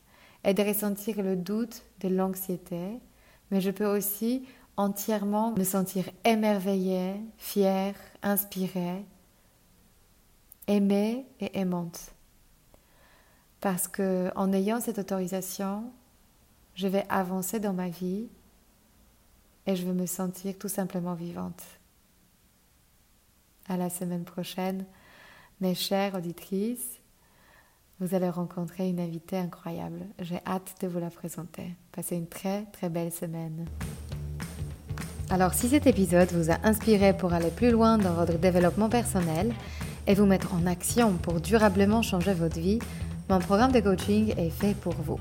et 0.43 0.53
de 0.53 0.61
ressentir 0.61 1.23
le 1.23 1.37
doute, 1.37 1.83
de 2.01 2.09
l'anxiété, 2.09 2.99
mais 3.49 3.61
je 3.61 3.71
peux 3.71 3.87
aussi 3.87 4.45
entièrement 4.75 5.55
me 5.57 5.63
sentir 5.63 6.03
émerveillée, 6.25 7.15
fière, 7.37 7.95
inspirée, 8.23 9.05
aimée 10.71 11.25
et 11.39 11.59
aimante. 11.59 12.13
Parce 13.59 13.87
que 13.87 14.31
en 14.35 14.53
ayant 14.53 14.79
cette 14.79 14.99
autorisation, 14.99 15.91
je 16.75 16.87
vais 16.87 17.05
avancer 17.09 17.59
dans 17.59 17.73
ma 17.73 17.89
vie 17.89 18.29
et 19.67 19.75
je 19.75 19.85
veux 19.85 19.93
me 19.93 20.05
sentir 20.05 20.55
tout 20.57 20.69
simplement 20.69 21.13
vivante. 21.13 21.61
À 23.67 23.77
la 23.77 23.89
semaine 23.89 24.23
prochaine, 24.23 24.85
mes 25.59 25.75
chères 25.75 26.15
auditrices, 26.15 26.99
vous 27.99 28.15
allez 28.15 28.29
rencontrer 28.29 28.89
une 28.89 28.99
invitée 28.99 29.37
incroyable. 29.37 29.99
J'ai 30.19 30.39
hâte 30.47 30.75
de 30.81 30.87
vous 30.87 30.99
la 30.99 31.11
présenter. 31.11 31.75
Passez 31.91 32.15
une 32.15 32.27
très 32.27 32.65
très 32.71 32.89
belle 32.89 33.11
semaine. 33.11 33.67
Alors 35.29 35.53
si 35.53 35.69
cet 35.69 35.85
épisode 35.85 36.31
vous 36.31 36.49
a 36.49 36.57
inspiré 36.63 37.15
pour 37.15 37.33
aller 37.33 37.51
plus 37.51 37.71
loin 37.71 37.97
dans 37.97 38.13
votre 38.13 38.37
développement 38.37 38.89
personnel 38.89 39.53
et 40.07 40.13
vous 40.13 40.25
mettre 40.25 40.53
en 40.53 40.65
action 40.65 41.13
pour 41.13 41.41
durablement 41.41 42.01
changer 42.01 42.33
votre 42.33 42.59
vie, 42.59 42.79
mon 43.29 43.39
programme 43.39 43.71
de 43.71 43.79
coaching 43.79 44.33
est 44.37 44.49
fait 44.49 44.75
pour 44.75 44.93
vous. 44.93 45.19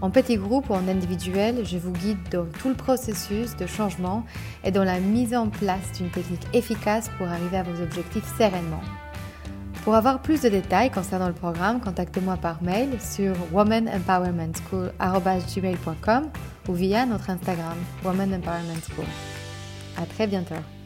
En 0.00 0.10
petit 0.10 0.36
groupe 0.36 0.70
ou 0.70 0.74
en 0.74 0.88
individuel, 0.88 1.64
je 1.64 1.78
vous 1.78 1.92
guide 1.92 2.18
dans 2.30 2.46
tout 2.46 2.68
le 2.68 2.74
processus 2.74 3.54
de 3.56 3.66
changement 3.66 4.24
et 4.64 4.72
dans 4.72 4.84
la 4.84 4.98
mise 4.98 5.34
en 5.34 5.48
place 5.48 5.92
d'une 5.96 6.10
technique 6.10 6.46
efficace 6.52 7.08
pour 7.18 7.28
arriver 7.28 7.58
à 7.58 7.62
vos 7.62 7.80
objectifs 7.80 8.26
sereinement. 8.36 8.82
Pour 9.84 9.94
avoir 9.94 10.20
plus 10.22 10.40
de 10.42 10.48
détails 10.48 10.90
concernant 10.90 11.28
le 11.28 11.34
programme, 11.34 11.80
contactez-moi 11.80 12.36
par 12.36 12.60
mail 12.62 13.00
sur 13.00 13.36
womanempowermentschool.com 13.52 16.30
ou 16.68 16.72
via 16.72 17.06
notre 17.06 17.30
Instagram 17.30 17.78
Woman 18.04 18.34
Empowerment 18.34 18.82
School. 18.88 19.06
À 19.96 20.04
très 20.06 20.26
bientôt. 20.26 20.81